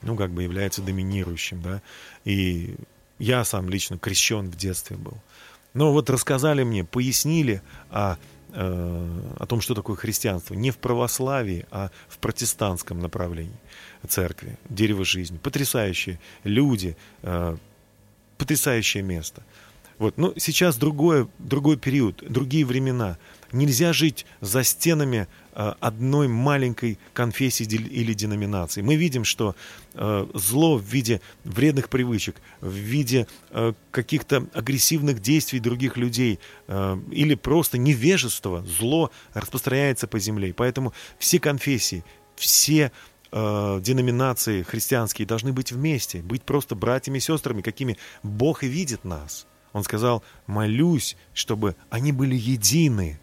ну, 0.05 0.15
как 0.15 0.31
бы 0.31 0.43
является 0.43 0.81
доминирующим, 0.81 1.61
да, 1.61 1.81
и 2.23 2.75
я 3.19 3.43
сам 3.43 3.69
лично 3.69 3.97
крещен 3.97 4.49
в 4.49 4.55
детстве 4.55 4.95
был. 4.97 5.17
Но 5.73 5.91
вот 5.91 6.09
рассказали 6.09 6.63
мне, 6.63 6.85
пояснили 6.85 7.61
о, 7.89 8.15
э, 8.53 9.21
о 9.37 9.45
том, 9.45 9.59
что 9.59 9.75
такое 9.75 9.97
христианство, 9.97 10.53
не 10.53 10.71
в 10.71 10.77
православии, 10.77 11.65
а 11.71 11.89
в 12.07 12.17
протестантском 12.19 12.99
направлении 12.99 13.57
церкви, 14.07 14.57
дерево 14.69 15.03
жизни. 15.03 15.37
Потрясающие 15.37 16.19
люди, 16.43 16.95
э, 17.23 17.57
потрясающее 18.37 19.03
место. 19.03 19.43
Вот. 19.97 20.17
Ну, 20.17 20.33
сейчас 20.37 20.77
другое, 20.77 21.27
другой 21.39 21.77
период, 21.77 22.23
другие 22.27 22.65
времена. 22.65 23.17
Нельзя 23.51 23.93
жить 23.93 24.25
за 24.41 24.63
стенами 24.63 25.27
э, 25.53 25.73
одной 25.79 26.27
маленькой 26.27 26.99
конфессии 27.13 27.63
или 27.63 28.13
деноминации. 28.13 28.81
Мы 28.81 28.95
видим, 28.95 29.23
что 29.23 29.55
э, 29.93 30.27
зло 30.33 30.77
в 30.77 30.83
виде 30.83 31.21
вредных 31.43 31.89
привычек, 31.89 32.35
в 32.61 32.73
виде 32.73 33.27
э, 33.51 33.73
каких-то 33.91 34.47
агрессивных 34.53 35.21
действий 35.21 35.59
других 35.59 35.97
людей 35.97 36.39
или 37.11 37.35
просто 37.35 37.77
невежества, 37.77 38.63
зло 38.65 39.11
распространяется 39.33 40.07
по 40.07 40.19
земле. 40.19 40.53
Поэтому 40.53 40.93
все 41.19 41.39
конфессии, 41.39 42.03
все 42.35 42.91
деноминации 43.31 44.63
христианские 44.63 45.27
должны 45.27 45.51
быть 45.51 45.71
вместе, 45.71 46.19
быть 46.19 46.43
просто 46.43 46.75
братьями 46.75 47.17
и 47.17 47.21
сестрами, 47.21 47.61
какими 47.61 47.97
Бог 48.23 48.63
и 48.63 48.67
видит 48.67 49.03
нас. 49.03 49.45
Он 49.75 49.83
сказал, 49.83 50.23
молюсь, 50.47 51.17
чтобы 51.33 51.75
они 51.89 52.13
были 52.13 52.33
едины. 52.33 53.19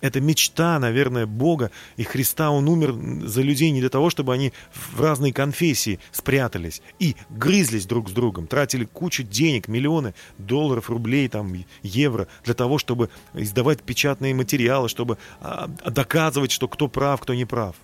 Это 0.00 0.20
мечта, 0.20 0.78
наверное, 0.78 1.26
Бога 1.26 1.70
и 1.96 2.04
Христа. 2.04 2.50
Он 2.50 2.68
умер 2.68 3.26
за 3.26 3.42
людей 3.42 3.70
не 3.70 3.80
для 3.80 3.90
того, 3.90 4.08
чтобы 4.08 4.32
они 4.32 4.52
в 4.72 5.00
разные 5.00 5.32
конфессии 5.32 6.00
спрятались 6.10 6.80
и 6.98 7.16
грызлись 7.28 7.86
друг 7.86 8.08
с 8.08 8.12
другом, 8.12 8.46
тратили 8.46 8.84
кучу 8.84 9.22
денег, 9.22 9.68
миллионы 9.68 10.14
долларов, 10.38 10.88
рублей, 10.88 11.28
там, 11.28 11.52
евро, 11.82 12.28
для 12.44 12.54
того, 12.54 12.78
чтобы 12.78 13.10
издавать 13.34 13.82
печатные 13.82 14.34
материалы, 14.34 14.88
чтобы 14.88 15.18
а, 15.40 15.68
доказывать, 15.86 16.50
что 16.50 16.68
кто 16.68 16.88
прав, 16.88 17.20
кто 17.20 17.34
не 17.34 17.44
прав. 17.44 17.76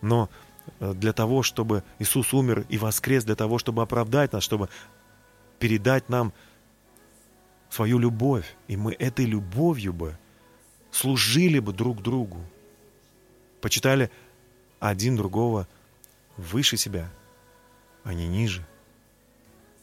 Но 0.00 0.30
э, 0.80 0.94
для 0.94 1.12
того, 1.12 1.42
чтобы 1.42 1.84
Иисус 1.98 2.32
умер 2.32 2.64
и 2.68 2.78
воскрес, 2.78 3.24
для 3.24 3.36
того, 3.36 3.58
чтобы 3.58 3.82
оправдать 3.82 4.32
нас, 4.32 4.42
чтобы 4.42 4.68
передать 5.58 6.08
нам 6.08 6.32
свою 7.70 7.98
любовь. 7.98 8.56
И 8.68 8.76
мы 8.76 8.92
этой 8.92 9.24
любовью 9.24 9.92
бы 9.92 10.18
служили 10.92 11.58
бы 11.58 11.72
друг 11.72 12.02
другу. 12.02 12.38
Почитали 13.60 14.10
один 14.78 15.16
другого 15.16 15.66
выше 16.36 16.76
себя, 16.76 17.10
а 18.04 18.14
не 18.14 18.28
ниже. 18.28 18.64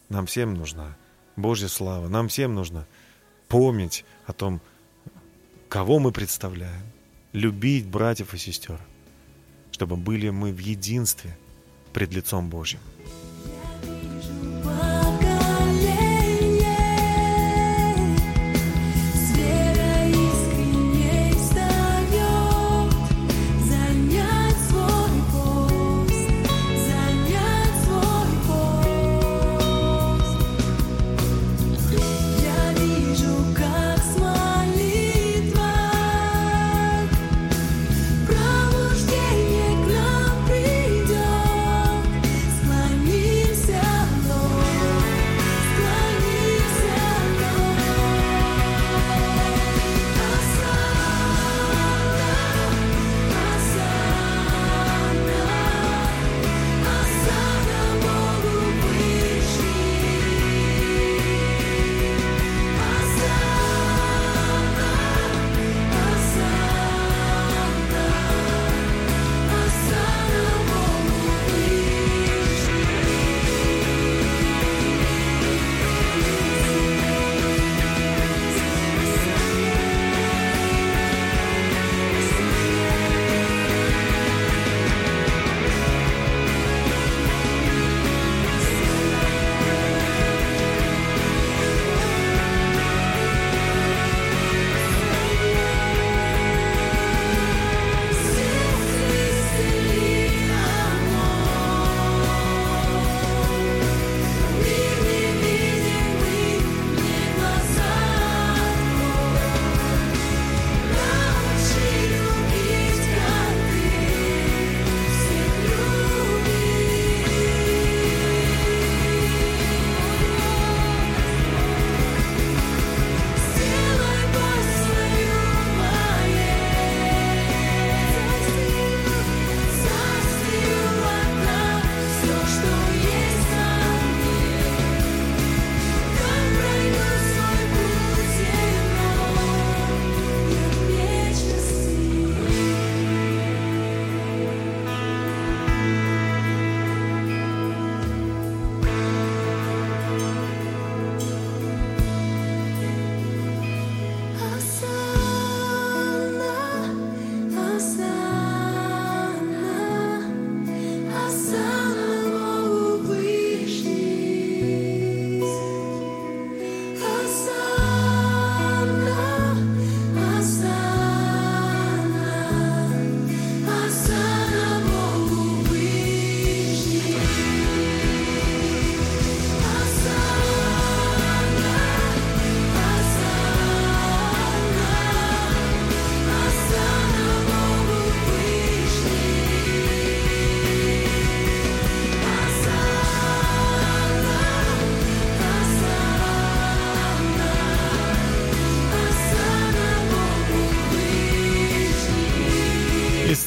Нам 0.08 0.26
всем 0.26 0.54
нужна 0.54 0.96
Божья 1.36 1.68
слава. 1.68 2.08
Нам 2.08 2.30
всем 2.30 2.56
нужно 2.56 2.88
помнить 3.48 4.06
о 4.26 4.34
том, 4.34 4.62
кого 5.68 6.00
мы 6.00 6.12
представляем. 6.12 6.84
Любить 7.34 7.86
братьев 7.86 8.34
и 8.34 8.38
сестер. 8.38 8.80
Чтобы 9.72 9.98
были 9.98 10.30
мы 10.30 10.52
в 10.52 10.58
единстве 10.58 11.38
пред 11.94 12.14
лицом 12.14 12.50
Божьим. 12.50 12.80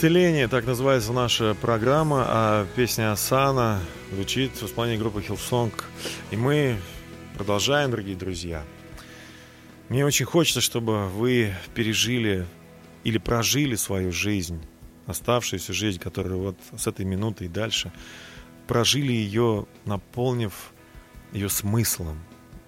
Исцеление, 0.03 0.49
так 0.49 0.67
называется 0.67 1.13
наша 1.13 1.55
программа, 1.55 2.25
а 2.27 2.67
песня 2.75 3.13
Асана 3.13 3.81
звучит 4.11 4.51
в 4.61 4.67
исполнении 4.67 4.99
группы 4.99 5.21
Hillsong. 5.21 5.73
И 6.33 6.37
мы 6.37 6.77
продолжаем, 7.37 7.93
дорогие 7.93 8.17
друзья. 8.17 8.65
Мне 9.89 10.05
очень 10.05 10.27
хочется, 10.27 10.61
чтобы 10.61 11.07
вы 11.07 11.55
пережили 11.77 12.49
или 13.05 13.19
прожили 13.19 13.77
свою 13.77 14.11
жизнь, 14.11 14.61
оставшуюся 15.07 15.73
жизнь, 15.73 16.01
которая 16.01 16.35
вот 16.35 16.59
с 16.77 16.89
этой 16.89 17.05
минуты 17.05 17.45
и 17.45 17.49
дальше, 17.49 17.93
прожили 18.67 19.13
ее, 19.13 19.67
наполнив 19.85 20.73
ее 21.31 21.49
смыслом. 21.49 22.19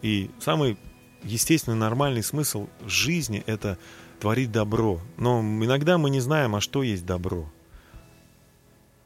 И 0.02 0.30
самый 0.38 0.78
естественный, 1.24 1.76
нормальный 1.76 2.22
смысл 2.22 2.68
жизни– 2.86 3.42
это 3.46 3.76
творить 4.20 4.52
добро. 4.52 5.00
Но 5.16 5.40
иногда 5.40 5.98
мы 5.98 6.10
не 6.10 6.20
знаем, 6.20 6.54
а 6.54 6.60
что 6.60 6.82
есть 6.82 7.04
добро. 7.06 7.50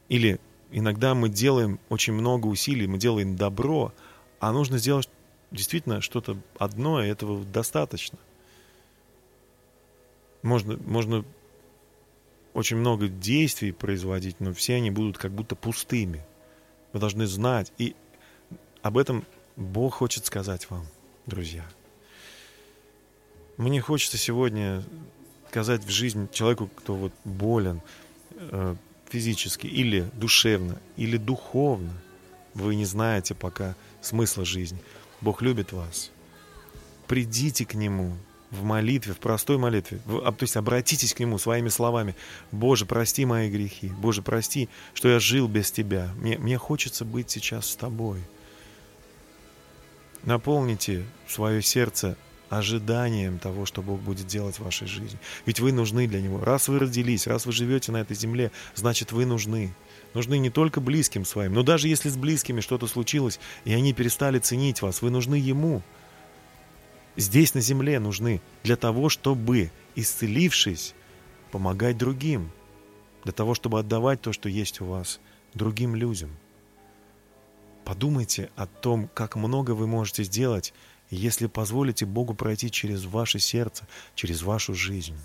Или 0.08 0.40
иногда 0.70 1.14
мы 1.14 1.28
делаем 1.28 1.78
очень 1.88 2.12
много 2.12 2.46
усилий, 2.46 2.86
мы 2.86 2.98
делаем 2.98 3.36
добро, 3.36 3.92
а 4.40 4.52
нужно 4.52 4.78
сделать 4.78 5.08
действительно 5.50 6.00
что-то 6.00 6.38
одно, 6.58 7.02
и 7.02 7.08
этого 7.08 7.44
достаточно. 7.44 8.18
Можно, 10.42 10.76
можно 10.76 11.24
очень 12.54 12.76
много 12.76 13.08
действий 13.08 13.72
производить, 13.72 14.40
но 14.40 14.52
все 14.52 14.76
они 14.76 14.90
будут 14.90 15.18
как 15.18 15.32
будто 15.32 15.56
пустыми. 15.56 16.24
Вы 16.92 17.00
должны 17.00 17.26
знать. 17.26 17.72
И 17.78 17.94
об 18.82 18.96
этом 18.98 19.24
Бог 19.56 19.94
хочет 19.94 20.24
сказать 20.26 20.70
вам, 20.70 20.86
друзья. 21.26 21.64
Мне 23.58 23.80
хочется 23.80 24.16
сегодня 24.16 24.84
сказать 25.50 25.84
в 25.84 25.90
жизнь 25.90 26.28
человеку, 26.32 26.70
кто 26.76 26.94
вот 26.94 27.12
болен 27.24 27.82
э, 28.30 28.76
физически 29.08 29.66
или 29.66 30.08
душевно, 30.14 30.78
или 30.96 31.16
духовно. 31.16 31.92
Вы 32.54 32.76
не 32.76 32.84
знаете 32.84 33.34
пока 33.34 33.74
смысла 34.00 34.44
жизни. 34.44 34.78
Бог 35.20 35.42
любит 35.42 35.72
вас. 35.72 36.12
Придите 37.08 37.66
к 37.66 37.74
Нему 37.74 38.16
в 38.52 38.62
молитве, 38.62 39.12
в 39.12 39.18
простой 39.18 39.58
молитве. 39.58 40.00
В- 40.04 40.24
а, 40.24 40.30
то 40.30 40.44
есть 40.44 40.56
обратитесь 40.56 41.12
к 41.12 41.18
Нему 41.18 41.36
своими 41.38 41.68
словами. 41.68 42.14
Боже, 42.52 42.86
прости 42.86 43.24
мои 43.24 43.50
грехи. 43.50 43.88
Боже, 43.88 44.22
прости, 44.22 44.68
что 44.94 45.08
я 45.08 45.18
жил 45.18 45.48
без 45.48 45.72
Тебя. 45.72 46.10
Мне, 46.18 46.38
мне 46.38 46.58
хочется 46.58 47.04
быть 47.04 47.28
сейчас 47.28 47.70
с 47.70 47.74
Тобой. 47.74 48.20
Наполните 50.22 51.04
свое 51.26 51.60
сердце 51.60 52.16
ожиданием 52.50 53.38
того, 53.38 53.66
что 53.66 53.82
Бог 53.82 54.00
будет 54.00 54.26
делать 54.26 54.56
в 54.56 54.64
вашей 54.64 54.86
жизни. 54.86 55.18
Ведь 55.46 55.60
вы 55.60 55.72
нужны 55.72 56.06
для 56.06 56.20
Него. 56.20 56.42
Раз 56.42 56.68
вы 56.68 56.78
родились, 56.78 57.26
раз 57.26 57.46
вы 57.46 57.52
живете 57.52 57.92
на 57.92 57.98
этой 57.98 58.16
земле, 58.16 58.50
значит, 58.74 59.12
вы 59.12 59.26
нужны. 59.26 59.74
Нужны 60.14 60.38
не 60.38 60.50
только 60.50 60.80
близким 60.80 61.24
своим, 61.24 61.52
но 61.52 61.62
даже 61.62 61.88
если 61.88 62.08
с 62.08 62.16
близкими 62.16 62.60
что-то 62.60 62.86
случилось, 62.86 63.38
и 63.64 63.72
они 63.72 63.92
перестали 63.92 64.38
ценить 64.38 64.80
вас, 64.80 65.02
вы 65.02 65.10
нужны 65.10 65.34
Ему. 65.34 65.82
Здесь, 67.16 67.54
на 67.54 67.60
земле, 67.60 67.98
нужны 67.98 68.40
для 68.62 68.76
того, 68.76 69.08
чтобы, 69.08 69.70
исцелившись, 69.96 70.94
помогать 71.50 71.98
другим. 71.98 72.50
Для 73.24 73.32
того, 73.32 73.54
чтобы 73.54 73.80
отдавать 73.80 74.20
то, 74.22 74.32
что 74.32 74.48
есть 74.48 74.80
у 74.80 74.86
вас, 74.86 75.20
другим 75.52 75.94
людям. 75.94 76.30
Подумайте 77.84 78.50
о 78.54 78.66
том, 78.66 79.08
как 79.12 79.34
много 79.34 79.72
вы 79.72 79.86
можете 79.86 80.22
сделать, 80.22 80.72
если 81.10 81.46
позволите 81.46 82.06
Богу 82.06 82.34
пройти 82.34 82.70
через 82.70 83.04
ваше 83.04 83.38
сердце, 83.38 83.86
через 84.14 84.42
вашу 84.42 84.74
жизнь. 84.74 85.16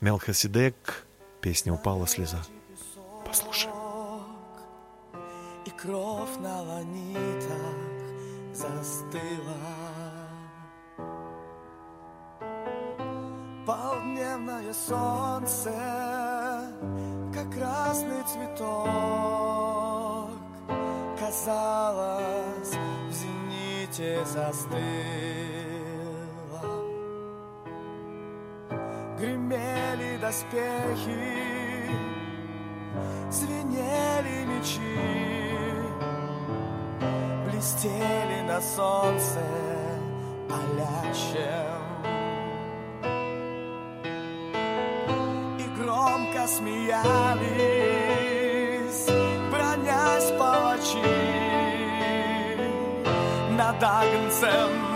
Мелхиседек, 0.00 1.06
песня 1.40 1.72
«Упала 1.72 2.06
слеза». 2.06 2.42
Послушаем. 3.24 3.74
И 5.64 5.70
кровь 5.70 6.36
на 6.38 6.62
ланитах 6.62 7.92
застыла 8.52 9.56
Полдневное 13.64 14.74
солнце, 14.74 15.70
как 17.32 17.54
красный 17.54 18.22
цветок 18.24 19.62
Казалось, 21.16 22.74
зените 23.92 24.24
застыло 24.24 24.72
Гремели 29.18 30.18
доспехи 30.18 31.52
звенели 33.30 34.44
мечи, 34.44 34.98
блестели 37.46 38.42
на 38.46 38.60
солнце 38.60 39.42
палящем. 40.48 41.82
И 45.58 45.64
громко 45.80 46.46
смеялись, 46.46 47.81
dagen 53.80 54.30
sen. 54.30 54.91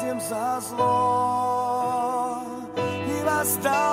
За 0.00 0.60
зло 0.60 2.42
не 3.06 3.22
восстал 3.22 3.89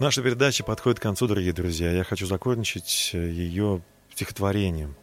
Наша 0.00 0.22
передача 0.22 0.64
подходит 0.64 0.98
к 0.98 1.02
концу, 1.02 1.28
дорогие 1.28 1.52
друзья. 1.52 1.92
Я 1.92 2.02
хочу 2.02 2.26
закончить 2.26 3.10
э, 3.12 3.30
ее 3.30 3.80
стихотворением. 4.12 4.96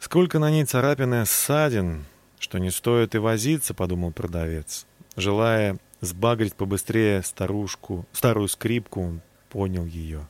«Сколько 0.00 0.40
на 0.40 0.50
ней 0.50 0.64
царапины 0.64 1.24
ссадин, 1.24 2.04
что 2.40 2.58
не 2.58 2.70
стоит 2.70 3.14
и 3.14 3.18
возиться»,— 3.18 3.74
подумал 3.74 4.10
продавец. 4.10 4.86
Желая 5.14 5.78
сбагрить 6.00 6.56
побыстрее 6.56 7.22
старушку, 7.22 8.06
старую 8.10 8.48
скрипку, 8.48 9.02
он 9.02 9.20
понял 9.50 9.86
ее. 9.86 10.26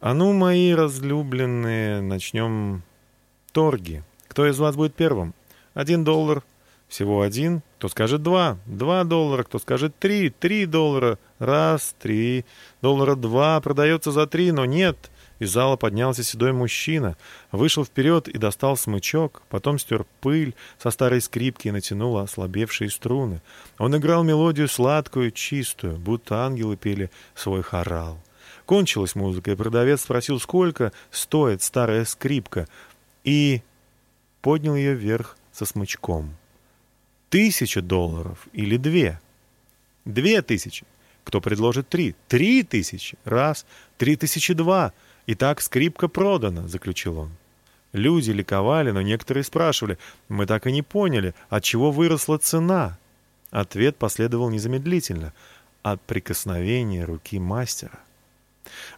«А 0.00 0.12
ну, 0.12 0.32
мои 0.32 0.74
разлюбленные, 0.74 2.00
начнем 2.00 2.82
торги. 3.52 4.02
Кто 4.26 4.48
из 4.48 4.58
вас 4.58 4.74
будет 4.74 4.96
первым? 4.96 5.32
Один 5.74 6.02
доллар, 6.02 6.42
всего 6.88 7.22
один. 7.22 7.62
Кто 7.78 7.88
скажет 7.88 8.22
два? 8.22 8.58
Два 8.66 9.04
доллара. 9.04 9.42
Кто 9.42 9.58
скажет 9.58 9.98
три? 9.98 10.30
Три 10.30 10.66
доллара. 10.66 11.18
Раз, 11.38 11.94
три. 11.98 12.44
Доллара 12.82 13.16
два. 13.16 13.60
Продается 13.60 14.12
за 14.12 14.26
три, 14.26 14.52
но 14.52 14.64
нет. 14.64 15.10
Из 15.38 15.50
зала 15.50 15.76
поднялся 15.76 16.22
седой 16.22 16.52
мужчина, 16.52 17.16
вышел 17.52 17.84
вперед 17.84 18.26
и 18.26 18.38
достал 18.38 18.76
смычок, 18.76 19.42
потом 19.50 19.78
стер 19.78 20.06
пыль 20.22 20.54
со 20.78 20.90
старой 20.90 21.20
скрипки 21.20 21.68
и 21.68 21.72
натянул 21.72 22.16
ослабевшие 22.16 22.88
струны. 22.88 23.42
Он 23.78 23.94
играл 23.94 24.24
мелодию 24.24 24.66
сладкую, 24.66 25.32
чистую, 25.32 25.98
будто 25.98 26.46
ангелы 26.46 26.76
пели 26.76 27.10
свой 27.34 27.62
хорал. 27.62 28.18
Кончилась 28.64 29.14
музыка, 29.14 29.50
и 29.50 29.56
продавец 29.56 30.02
спросил, 30.02 30.40
сколько 30.40 30.92
стоит 31.10 31.62
старая 31.62 32.06
скрипка, 32.06 32.66
и 33.22 33.62
поднял 34.40 34.74
ее 34.74 34.94
вверх 34.94 35.36
со 35.52 35.66
смычком. 35.66 36.34
Тысяча 37.36 37.82
долларов 37.82 38.48
или 38.54 38.78
две? 38.78 39.20
Две 40.06 40.40
тысячи. 40.40 40.86
Кто 41.22 41.42
предложит 41.42 41.86
три? 41.86 42.14
Три 42.28 42.62
тысячи. 42.62 43.18
Раз. 43.26 43.66
Три 43.98 44.16
тысячи 44.16 44.54
два. 44.54 44.94
Итак, 45.26 45.60
скрипка 45.60 46.08
продана, 46.08 46.66
заключил 46.66 47.18
он. 47.18 47.30
Люди 47.92 48.30
ликовали, 48.30 48.90
но 48.90 49.02
некоторые 49.02 49.44
спрашивали, 49.44 49.98
мы 50.30 50.46
так 50.46 50.66
и 50.66 50.72
не 50.72 50.80
поняли, 50.80 51.34
от 51.50 51.62
чего 51.62 51.90
выросла 51.90 52.38
цена. 52.38 52.96
Ответ 53.50 53.98
последовал 53.98 54.48
незамедлительно. 54.48 55.34
От 55.82 56.00
прикосновения 56.00 57.04
руки 57.04 57.38
мастера. 57.38 58.00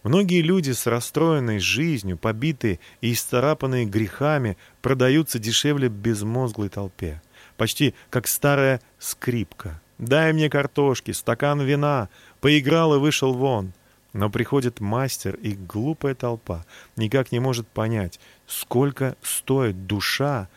Многие 0.03 0.41
люди 0.41 0.71
с 0.71 0.87
расстроенной 0.87 1.59
жизнью, 1.59 2.17
побитые 2.17 2.79
и 3.01 3.11
исцарапанные 3.11 3.85
грехами, 3.85 4.57
продаются 4.81 5.39
дешевле 5.39 5.89
безмозглой 5.89 6.69
толпе. 6.69 7.21
Почти 7.59 7.93
как 8.09 8.25
старая 8.25 8.79
скрипка. 8.99 9.81
«Дай 9.97 10.31
мне 10.31 10.49
картошки, 10.49 11.11
стакан 11.11 11.61
вина», 11.61 12.07
поиграл 12.39 12.95
и 12.95 12.99
вышел 12.99 13.33
вон. 13.33 13.73
Но 14.13 14.29
приходит 14.29 14.79
мастер, 14.79 15.35
и 15.35 15.51
глупая 15.55 16.15
толпа 16.15 16.65
никак 16.95 17.33
не 17.33 17.39
может 17.41 17.67
понять, 17.67 18.17
сколько 18.47 19.17
стоит 19.21 19.87
душа 19.87 20.47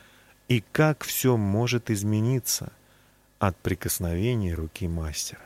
и 0.46 0.62
как 0.70 1.02
все 1.02 1.36
может 1.36 1.90
измениться 1.90 2.72
от 3.40 3.56
прикосновения 3.56 4.54
руки 4.54 4.86
мастера. 4.86 5.42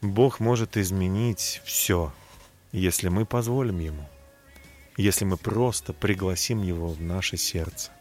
Бог 0.00 0.40
может 0.40 0.76
изменить 0.76 1.62
все, 1.64 2.12
если 2.72 3.08
мы 3.08 3.24
позволим 3.24 3.78
Ему, 3.78 4.08
если 4.96 5.24
мы 5.24 5.36
просто 5.36 5.92
пригласим 5.92 6.60
Его 6.60 6.88
в 6.88 7.00
наше 7.00 7.36
сердце, 7.36 7.92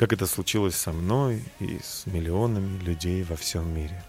как 0.00 0.14
это 0.14 0.26
случилось 0.26 0.76
со 0.76 0.92
мной 0.92 1.42
и 1.58 1.78
с 1.82 2.06
миллионами 2.06 2.78
людей 2.78 3.22
во 3.22 3.36
всем 3.36 3.68
мире. 3.68 4.02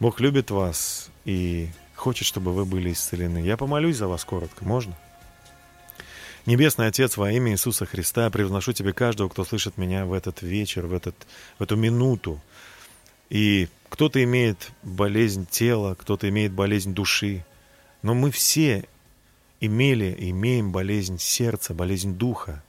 Бог 0.00 0.18
любит 0.18 0.50
вас 0.50 1.10
и 1.24 1.68
хочет, 1.94 2.26
чтобы 2.26 2.52
вы 2.52 2.64
были 2.64 2.90
исцелены. 2.90 3.38
Я 3.38 3.56
помолюсь 3.56 3.98
за 3.98 4.08
вас 4.08 4.24
коротко, 4.24 4.64
можно? 4.64 4.98
Небесный 6.44 6.88
Отец, 6.88 7.16
во 7.16 7.30
имя 7.30 7.52
Иисуса 7.52 7.86
Христа, 7.86 8.24
я 8.24 8.30
превозношу 8.30 8.72
Тебе 8.72 8.92
каждого, 8.92 9.28
кто 9.28 9.44
слышит 9.44 9.78
меня 9.78 10.06
в 10.06 10.12
этот 10.12 10.42
вечер, 10.42 10.88
в, 10.88 10.92
этот, 10.92 11.14
в 11.60 11.62
эту 11.62 11.76
минуту. 11.76 12.40
И 13.30 13.68
кто-то 13.88 14.20
имеет 14.24 14.72
болезнь 14.82 15.46
тела, 15.48 15.94
кто-то 15.94 16.28
имеет 16.28 16.50
болезнь 16.50 16.94
души. 16.94 17.44
Но 18.02 18.12
мы 18.14 18.32
все 18.32 18.88
имели 19.60 20.16
и 20.18 20.30
имеем 20.30 20.72
болезнь 20.72 21.20
сердца, 21.20 21.74
болезнь 21.74 22.16
духа. 22.16 22.64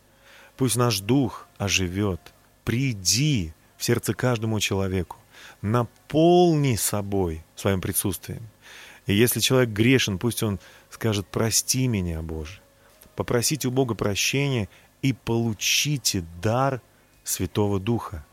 Пусть 0.58 0.76
наш 0.76 1.00
дух 1.00 1.48
оживет. 1.58 2.20
Приди 2.66 3.54
в 3.78 3.84
сердце 3.84 4.14
каждому 4.14 4.60
человеку. 4.60 5.18
Наполни 5.62 6.76
собой 6.76 7.44
своим 7.56 7.80
присутствием. 7.80 8.42
И 9.06 9.14
если 9.14 9.40
человек 9.40 9.70
грешен, 9.70 10.18
пусть 10.18 10.44
он 10.44 10.60
скажет 10.90 11.28
«прости 11.28 11.88
меня, 11.88 12.22
Боже». 12.22 12.60
Попросите 13.16 13.68
у 13.68 13.72
Бога 13.72 13.96
прощения 13.96 14.68
и 15.02 15.14
получите 15.14 16.24
дар 16.42 16.82
Святого 17.24 17.80
Духа. 17.80 18.26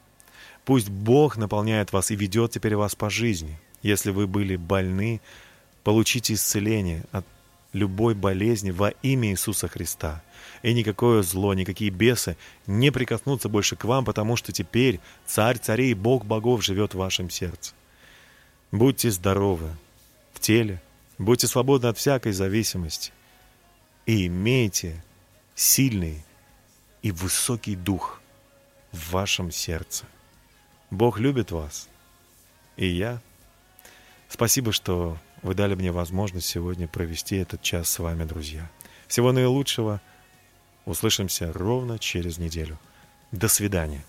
Пусть 0.64 0.88
Бог 0.88 1.36
наполняет 1.36 1.92
вас 1.92 2.10
и 2.10 2.16
ведет 2.16 2.52
теперь 2.52 2.76
вас 2.76 2.94
по 2.94 3.10
жизни. 3.10 3.58
Если 3.82 4.10
вы 4.10 4.26
были 4.26 4.56
больны, 4.56 5.20
получите 5.84 6.34
исцеление 6.34 7.04
от 7.12 7.24
любой 7.72 8.14
болезни 8.14 8.70
во 8.70 8.90
имя 9.02 9.30
Иисуса 9.30 9.68
Христа. 9.68 10.22
И 10.64 10.72
никакое 10.72 11.22
зло, 11.22 11.52
никакие 11.52 11.90
бесы 11.90 12.38
не 12.66 12.90
прикоснутся 12.90 13.50
больше 13.50 13.76
к 13.76 13.84
вам, 13.84 14.06
потому 14.06 14.34
что 14.34 14.50
теперь 14.50 14.98
Царь 15.26 15.58
царей 15.58 15.90
и 15.90 15.94
Бог 15.94 16.24
богов 16.24 16.64
живет 16.64 16.94
в 16.94 16.96
вашем 16.96 17.28
сердце. 17.28 17.74
Будьте 18.72 19.10
здоровы 19.10 19.68
в 20.32 20.40
теле, 20.40 20.80
будьте 21.18 21.48
свободны 21.48 21.88
от 21.88 21.98
всякой 21.98 22.32
зависимости 22.32 23.12
и 24.06 24.26
имейте 24.26 25.04
сильный 25.54 26.24
и 27.02 27.12
высокий 27.12 27.76
дух 27.76 28.22
в 28.90 29.12
вашем 29.12 29.50
сердце. 29.50 30.06
Бог 30.90 31.18
любит 31.18 31.50
вас. 31.50 31.90
И 32.78 32.86
я. 32.86 33.20
Спасибо, 34.30 34.72
что 34.72 35.18
вы 35.42 35.54
дали 35.54 35.74
мне 35.74 35.92
возможность 35.92 36.46
сегодня 36.46 36.88
провести 36.88 37.36
этот 37.36 37.60
час 37.60 37.90
с 37.90 37.98
вами, 37.98 38.24
друзья. 38.24 38.70
Всего 39.08 39.30
наилучшего. 39.30 40.00
Услышимся 40.84 41.52
ровно 41.52 41.98
через 41.98 42.38
неделю. 42.38 42.78
До 43.32 43.48
свидания. 43.48 44.04